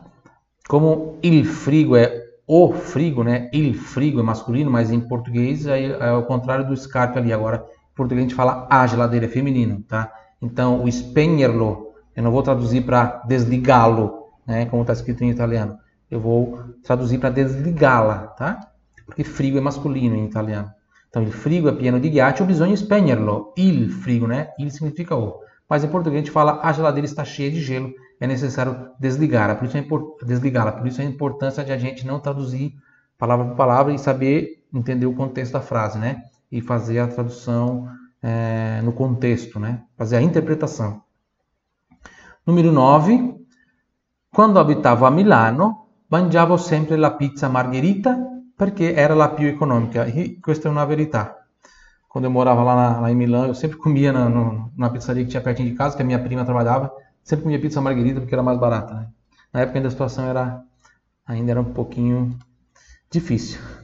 Como 0.68 1.18
il 1.22 1.44
frigo 1.44 1.96
é 1.96 2.26
o 2.46 2.72
frigo, 2.72 3.22
né? 3.22 3.48
Il 3.52 3.74
frigo 3.74 4.20
é 4.20 4.22
masculino, 4.22 4.70
mas 4.70 4.90
em 4.90 5.00
português 5.00 5.66
é, 5.66 5.84
é 5.84 6.08
ao 6.08 6.24
contrário 6.24 6.66
do 6.66 6.76
scarpe 6.76 7.18
ali. 7.18 7.32
Agora, 7.32 7.64
em 7.92 7.94
português 7.94 8.26
a 8.26 8.28
gente 8.28 8.34
fala 8.34 8.66
a 8.70 8.86
geladeira 8.86 9.26
é 9.26 9.28
feminino, 9.28 9.82
tá? 9.82 10.12
Então, 10.42 10.82
o 10.82 10.88
spegnerlo, 10.88 11.92
eu 12.14 12.22
não 12.22 12.30
vou 12.30 12.42
traduzir 12.42 12.82
para 12.82 13.22
desligá-lo, 13.26 14.28
né? 14.46 14.66
Como 14.66 14.82
está 14.82 14.92
escrito 14.92 15.22
em 15.22 15.30
italiano. 15.30 15.78
Eu 16.10 16.20
vou 16.20 16.60
traduzir 16.82 17.18
para 17.18 17.30
desligá-la, 17.30 18.28
tá? 18.28 18.60
Porque 19.04 19.22
frigo 19.24 19.58
é 19.58 19.60
masculino 19.60 20.16
em 20.16 20.24
italiano. 20.24 20.70
Então, 21.08 21.22
il 21.22 21.32
frigo 21.32 21.68
é 21.68 21.72
pieno 21.72 22.00
di 22.00 22.10
ghiaccio, 22.10 22.44
bisogna 22.44 22.76
spegnerlo. 22.76 23.54
Il 23.56 23.88
frigo, 23.90 24.26
né? 24.26 24.48
Il 24.58 24.70
significa 24.70 25.14
o. 25.14 25.40
Mas 25.68 25.82
em 25.82 25.88
português 25.88 26.22
a 26.22 26.24
gente 26.24 26.32
fala 26.32 26.60
a 26.62 26.72
geladeira 26.72 27.06
está 27.06 27.24
cheia 27.24 27.50
de 27.50 27.60
gelo, 27.60 27.92
é 28.20 28.26
necessário 28.26 28.90
desligá-la. 28.98 29.54
Por 29.54 29.66
isso 29.66 29.76
é 29.76 29.84
desligá-la. 30.24 30.72
Por 30.72 30.86
isso 30.86 31.00
a 31.00 31.04
importância 31.04 31.64
de 31.64 31.72
a 31.72 31.78
gente 31.78 32.06
não 32.06 32.20
traduzir 32.20 32.74
palavra 33.18 33.46
por 33.46 33.56
palavra 33.56 33.92
e 33.92 33.98
saber 33.98 34.64
entender 34.72 35.06
o 35.06 35.14
contexto 35.14 35.52
da 35.52 35.60
frase, 35.60 35.98
né? 35.98 36.22
E 36.50 36.60
fazer 36.60 36.98
a 36.98 37.08
tradução 37.08 37.88
é, 38.22 38.80
no 38.82 38.92
contexto, 38.92 39.58
né? 39.58 39.82
Fazer 39.96 40.16
a 40.16 40.22
interpretação. 40.22 41.02
Número 42.46 42.72
9. 42.72 43.34
Quando 44.32 44.58
abitavo 44.58 45.06
a 45.06 45.10
Milano, 45.10 45.88
mangiavo 46.08 46.56
sempre 46.56 46.96
la 46.96 47.12
pizza 47.12 47.48
margherita 47.48 48.16
perché 48.56 48.94
era 48.94 49.14
la 49.14 49.30
più 49.30 49.46
economica. 49.46 50.04
E 50.04 50.38
questa 50.40 50.68
è 50.68 50.70
una 50.70 50.84
verità. 50.84 51.46
Quando 52.16 52.28
eu 52.28 52.30
morava 52.30 52.62
lá, 52.62 52.74
na, 52.74 53.00
lá 53.00 53.10
em 53.10 53.14
Milão, 53.14 53.44
eu 53.44 53.54
sempre 53.54 53.76
comia 53.76 54.10
na, 54.10 54.30
na 54.74 54.88
pizzaria 54.88 55.22
que 55.22 55.28
tinha 55.28 55.42
pertinho 55.42 55.68
de 55.68 55.74
casa, 55.74 55.94
que 55.94 56.02
a 56.02 56.04
minha 56.04 56.18
prima 56.18 56.46
trabalhava, 56.46 56.90
sempre 57.26 57.42
comia 57.42 57.60
pizza 57.60 57.80
margherita 57.80 58.20
porque 58.20 58.34
era 58.34 58.42
mais 58.42 58.58
barata. 58.58 58.94
Né? 58.94 59.06
Na 59.52 59.60
época 59.60 59.78
ainda 59.78 59.88
a 59.88 59.90
situação 59.90 60.24
era 60.26 60.62
ainda 61.26 61.50
era 61.50 61.60
um 61.60 61.72
pouquinho 61.72 62.38
difícil 63.10 63.60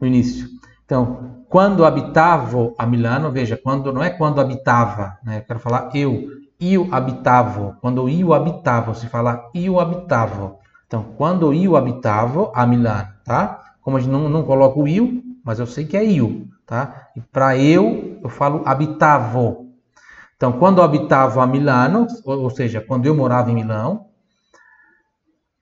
no 0.00 0.06
início. 0.06 0.48
Então, 0.86 1.44
quando 1.50 1.84
habitava 1.84 2.72
a 2.78 2.86
Milano, 2.86 3.30
veja, 3.30 3.58
quando 3.62 3.92
não 3.92 4.02
é 4.02 4.08
quando 4.08 4.40
habitava, 4.40 5.18
né? 5.22 5.38
Eu 5.38 5.42
quero 5.42 5.60
falar 5.60 5.90
eu, 5.94 6.28
eu 6.58 6.88
habitava. 6.90 7.76
Quando 7.82 8.08
eu 8.08 8.32
habitava, 8.32 8.94
se 8.94 9.06
fala 9.06 9.50
eu 9.54 9.78
habitava. 9.78 10.56
Então, 10.86 11.04
quando 11.18 11.52
eu 11.52 11.76
habitava 11.76 12.50
a 12.54 12.66
Milano, 12.66 13.08
tá? 13.22 13.74
Como 13.82 13.98
a 13.98 14.00
gente 14.00 14.10
não, 14.10 14.30
não 14.30 14.42
coloca 14.42 14.78
o 14.78 14.88
eu, 14.88 15.22
mas 15.44 15.58
eu 15.58 15.66
sei 15.66 15.84
que 15.84 15.96
é 15.96 16.10
eu, 16.10 16.46
tá? 16.64 17.08
E 17.14 17.20
para 17.20 17.58
eu, 17.58 18.18
eu 18.22 18.30
falo 18.30 18.62
habitavo. 18.64 19.67
Então, 20.38 20.52
quando 20.52 20.78
eu 20.78 20.84
habitava 20.84 21.42
a 21.42 21.46
Milano, 21.48 22.06
ou, 22.24 22.48
seja, 22.48 22.80
quando 22.80 23.06
eu 23.06 23.14
morava 23.14 23.50
em 23.50 23.54
Milão, 23.54 24.06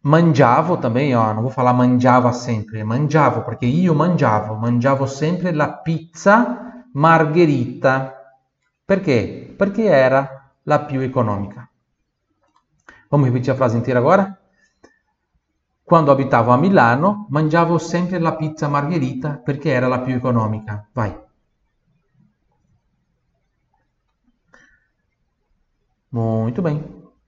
mangiavo 0.02 0.76
também, 0.76 1.16
ó, 1.16 1.32
não 1.32 1.40
vou 1.40 1.50
falar 1.50 1.72
mangiava 1.72 2.30
sempre, 2.34 2.84
mangiavo, 2.84 3.40
porque 3.42 3.64
io 3.64 3.94
mangiavo, 3.94 4.54
mangiavo 4.54 5.06
sempre 5.06 5.50
la 5.52 5.68
pizza 5.68 6.84
margherita. 6.92 8.12
Perché? 8.84 9.54
Perché 9.56 9.86
era 9.86 10.52
la 10.64 10.80
più 10.80 11.00
economica. 11.00 11.66
Vamos 13.08 13.28
repetir 13.28 13.52
a 13.52 13.56
frase 13.56 13.78
inteira 13.78 13.98
agora? 13.98 14.38
Quando 15.82 16.12
abitavo 16.12 16.52
a 16.52 16.58
Milano, 16.58 17.28
mangiavo 17.30 17.78
sempre 17.78 18.18
la 18.18 18.36
pizza 18.36 18.68
margherita 18.68 19.40
perché 19.42 19.70
era 19.70 19.88
la 19.88 20.00
più 20.00 20.14
economica. 20.14 20.86
Vai. 20.92 21.25
Muito 26.16 26.62
bem, 26.62 26.82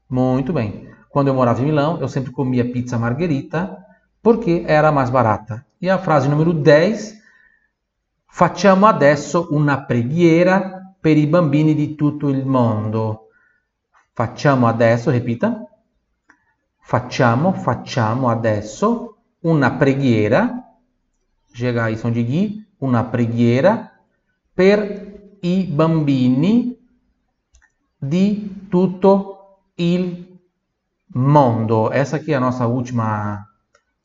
muito 0.08 0.50
bem. 0.50 0.88
Quando 1.10 1.28
eu 1.28 1.34
morava 1.34 1.60
em 1.60 1.66
Milão, 1.66 2.00
eu 2.00 2.08
sempre 2.08 2.32
comia 2.32 2.72
pizza 2.72 2.98
margherita 2.98 3.76
porque 4.22 4.64
era 4.66 4.90
mais 4.90 5.10
barata. 5.10 5.62
E 5.78 5.90
a 5.90 5.98
frase 5.98 6.26
número 6.26 6.54
10, 6.54 7.20
facciamo 8.28 8.86
adesso 8.86 9.48
una 9.50 9.82
preghiera 9.82 10.94
per 11.02 11.18
i 11.18 11.26
bambini 11.26 11.74
di 11.74 11.96
tutto 11.96 12.30
il 12.30 12.46
mondo. 12.46 13.28
Facciamo 14.14 14.66
adesso, 14.66 15.10
ripeta, 15.10 15.68
Facciamo, 16.80 17.52
facciamo 17.52 18.30
adesso 18.30 19.18
una 19.40 19.72
preghiera, 19.72 20.64
chega 21.52 21.94
som 21.94 22.10
de 22.10 22.24
ghi, 22.24 22.66
una 22.78 23.04
preghiera 23.04 23.92
per 24.54 25.36
i 25.40 25.64
bambini 25.64 26.74
di 27.98 28.57
tutto 28.70 29.38
il 29.76 30.38
mondo. 31.14 31.92
Essa 31.92 32.16
aqui 32.16 32.32
é 32.32 32.36
a 32.36 32.40
nossa 32.40 32.66
última 32.66 33.46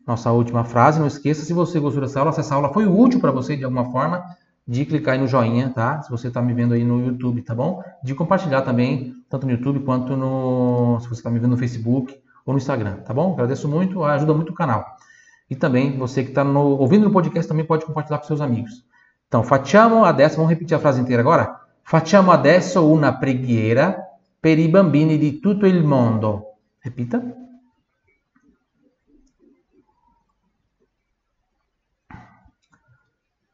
nossa 0.05 0.31
última 0.31 0.63
frase. 0.63 0.99
Não 0.99 1.07
esqueça, 1.07 1.43
se 1.43 1.53
você 1.53 1.79
gostou 1.79 2.01
dessa 2.01 2.19
aula, 2.19 2.31
se 2.31 2.39
essa 2.39 2.55
aula 2.55 2.73
foi 2.73 2.85
útil 2.85 3.19
para 3.19 3.31
você 3.31 3.55
de 3.55 3.63
alguma 3.63 3.91
forma, 3.91 4.23
de 4.67 4.85
clicar 4.85 5.15
aí 5.15 5.19
no 5.19 5.27
joinha, 5.27 5.69
tá? 5.69 6.01
Se 6.01 6.09
você 6.09 6.27
está 6.27 6.41
me 6.41 6.53
vendo 6.53 6.73
aí 6.73 6.83
no 6.83 7.05
YouTube, 7.05 7.41
tá 7.41 7.55
bom? 7.55 7.81
De 8.03 8.15
compartilhar 8.15 8.61
também, 8.61 9.13
tanto 9.29 9.45
no 9.45 9.51
YouTube 9.51 9.79
quanto 9.81 10.15
no. 10.15 10.99
Se 11.01 11.07
você 11.07 11.19
está 11.19 11.29
me 11.29 11.39
vendo 11.39 11.51
no 11.51 11.57
Facebook 11.57 12.17
ou 12.45 12.53
no 12.53 12.57
Instagram, 12.57 12.97
tá 12.97 13.13
bom? 13.13 13.33
Agradeço 13.33 13.67
muito, 13.67 14.03
ajuda 14.03 14.33
muito 14.33 14.51
o 14.51 14.55
canal. 14.55 14.85
E 15.49 15.55
também 15.55 15.97
você 15.97 16.23
que 16.23 16.29
está 16.29 16.43
ouvindo 16.43 17.05
no 17.05 17.11
podcast 17.11 17.47
também 17.47 17.65
pode 17.65 17.85
compartilhar 17.85 18.19
com 18.19 18.25
seus 18.25 18.41
amigos. 18.41 18.85
Então, 19.27 19.43
facciamo 19.43 20.05
adesso, 20.05 20.35
vamos 20.35 20.49
repetir 20.49 20.75
a 20.75 20.79
frase 20.79 21.01
inteira 21.01 21.21
agora? 21.21 21.59
Facciamo 21.83 22.31
adesso 22.31 22.85
una 22.85 23.11
preghiera 23.11 23.99
per 24.43 24.59
i 24.59 24.67
bambini 24.67 25.17
di 25.17 25.39
tutto 25.39 25.65
il 25.65 25.85
mondo. 25.85 26.57
Repita. 26.79 27.23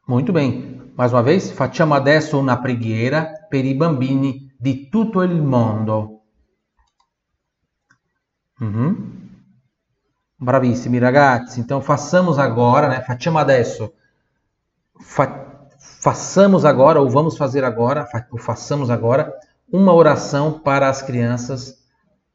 Muito 0.08 0.32
bem. 0.32 0.90
Mais 0.96 1.12
uma 1.12 1.22
vez, 1.22 1.52
facciamo 1.52 1.94
adesso 1.94 2.36
una 2.40 2.58
preghiera 2.58 3.46
per 3.48 3.64
i 3.64 3.76
bambini 3.76 4.52
di 4.58 4.88
tutto 4.88 5.22
il 5.22 5.40
mondo. 5.40 6.24
Uhum. 8.58 9.28
Bravissimi 10.34 10.98
ragazzi, 10.98 11.60
então 11.60 11.80
façamos 11.80 12.36
agora, 12.36 12.88
né? 12.88 13.00
Facciamo 13.02 13.38
adesso. 13.38 13.94
Fa 14.98 15.68
façamos 15.78 16.64
agora, 16.64 17.00
ou 17.00 17.08
vamos 17.08 17.36
fazer 17.36 17.62
agora, 17.62 18.06
fa 18.06 18.26
ou 18.32 18.38
façamos 18.38 18.90
agora, 18.90 19.32
uma 19.72 19.92
oração 19.92 20.58
para 20.58 20.88
as 20.88 21.02
crianças 21.02 21.78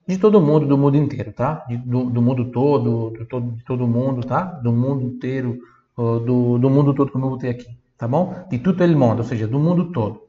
de 0.07 0.17
todo 0.17 0.41
mundo, 0.41 0.65
do 0.65 0.77
mundo 0.77 0.97
inteiro, 0.97 1.31
tá? 1.33 1.65
De, 1.67 1.77
do, 1.77 2.09
do, 2.09 2.21
mundo 2.21 2.45
todo, 2.51 3.09
do, 3.11 3.25
todo, 3.25 3.51
de 3.51 3.63
todo 3.63 3.87
mundo, 3.87 4.25
tá? 4.25 4.43
Do 4.43 4.71
mundo 4.71 5.03
inteiro, 5.03 5.59
do, 5.97 6.57
do 6.57 6.69
mundo 6.69 6.93
todo, 6.93 7.11
como 7.11 7.25
eu 7.25 7.29
botei 7.31 7.49
aqui, 7.49 7.67
tá 7.97 8.07
bom? 8.07 8.45
De 8.49 8.59
tutto 8.59 8.83
il 8.83 8.95
mondo, 8.95 9.19
ou 9.19 9.27
seja, 9.27 9.47
do 9.47 9.59
mundo 9.59 9.91
todo. 9.91 10.21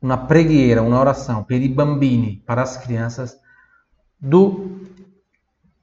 Uma 0.00 0.16
preghiera, 0.16 0.82
uma 0.82 0.98
oração, 0.98 1.44
per 1.44 1.62
i 1.62 1.68
bambini, 1.68 2.42
para 2.46 2.62
as 2.62 2.76
crianças 2.76 3.38
do 4.20 4.80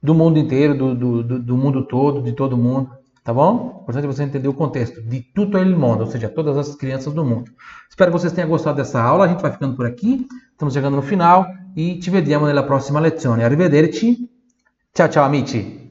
do 0.02 0.14
mundo 0.14 0.36
inteiro, 0.36 0.76
do, 0.76 0.94
do, 0.94 1.38
do, 1.38 1.56
mundo 1.56 1.84
todo, 1.84 2.20
de 2.20 2.32
todo 2.32 2.56
mundo, 2.56 2.90
tá 3.22 3.32
bom? 3.32 3.80
Importante 3.82 4.06
você 4.06 4.22
entender 4.22 4.48
o 4.48 4.54
contexto 4.54 5.02
de 5.02 5.20
tutto 5.20 5.58
il 5.58 5.76
mondo, 5.76 6.04
ou 6.04 6.10
seja, 6.10 6.28
todas 6.28 6.56
as 6.56 6.74
crianças 6.74 7.12
do 7.12 7.24
mundo. 7.24 7.50
Espero 7.88 8.10
que 8.10 8.18
vocês 8.18 8.32
tenham 8.32 8.48
gostado 8.48 8.76
dessa 8.76 9.00
aula, 9.00 9.24
a 9.24 9.28
gente 9.28 9.42
vai 9.42 9.52
ficando 9.52 9.76
por 9.76 9.86
aqui, 9.86 10.26
estamos 10.50 10.74
chegando 10.74 10.96
no 10.96 11.02
final 11.02 11.46
e 11.76 12.00
ci 12.00 12.10
vediamo 12.10 12.46
nella 12.46 12.64
prossima 12.64 13.00
lezione. 13.00 13.44
Arrivederci, 13.44 14.28
ciao 14.92 15.08
ciao 15.08 15.24
amici! 15.24 15.81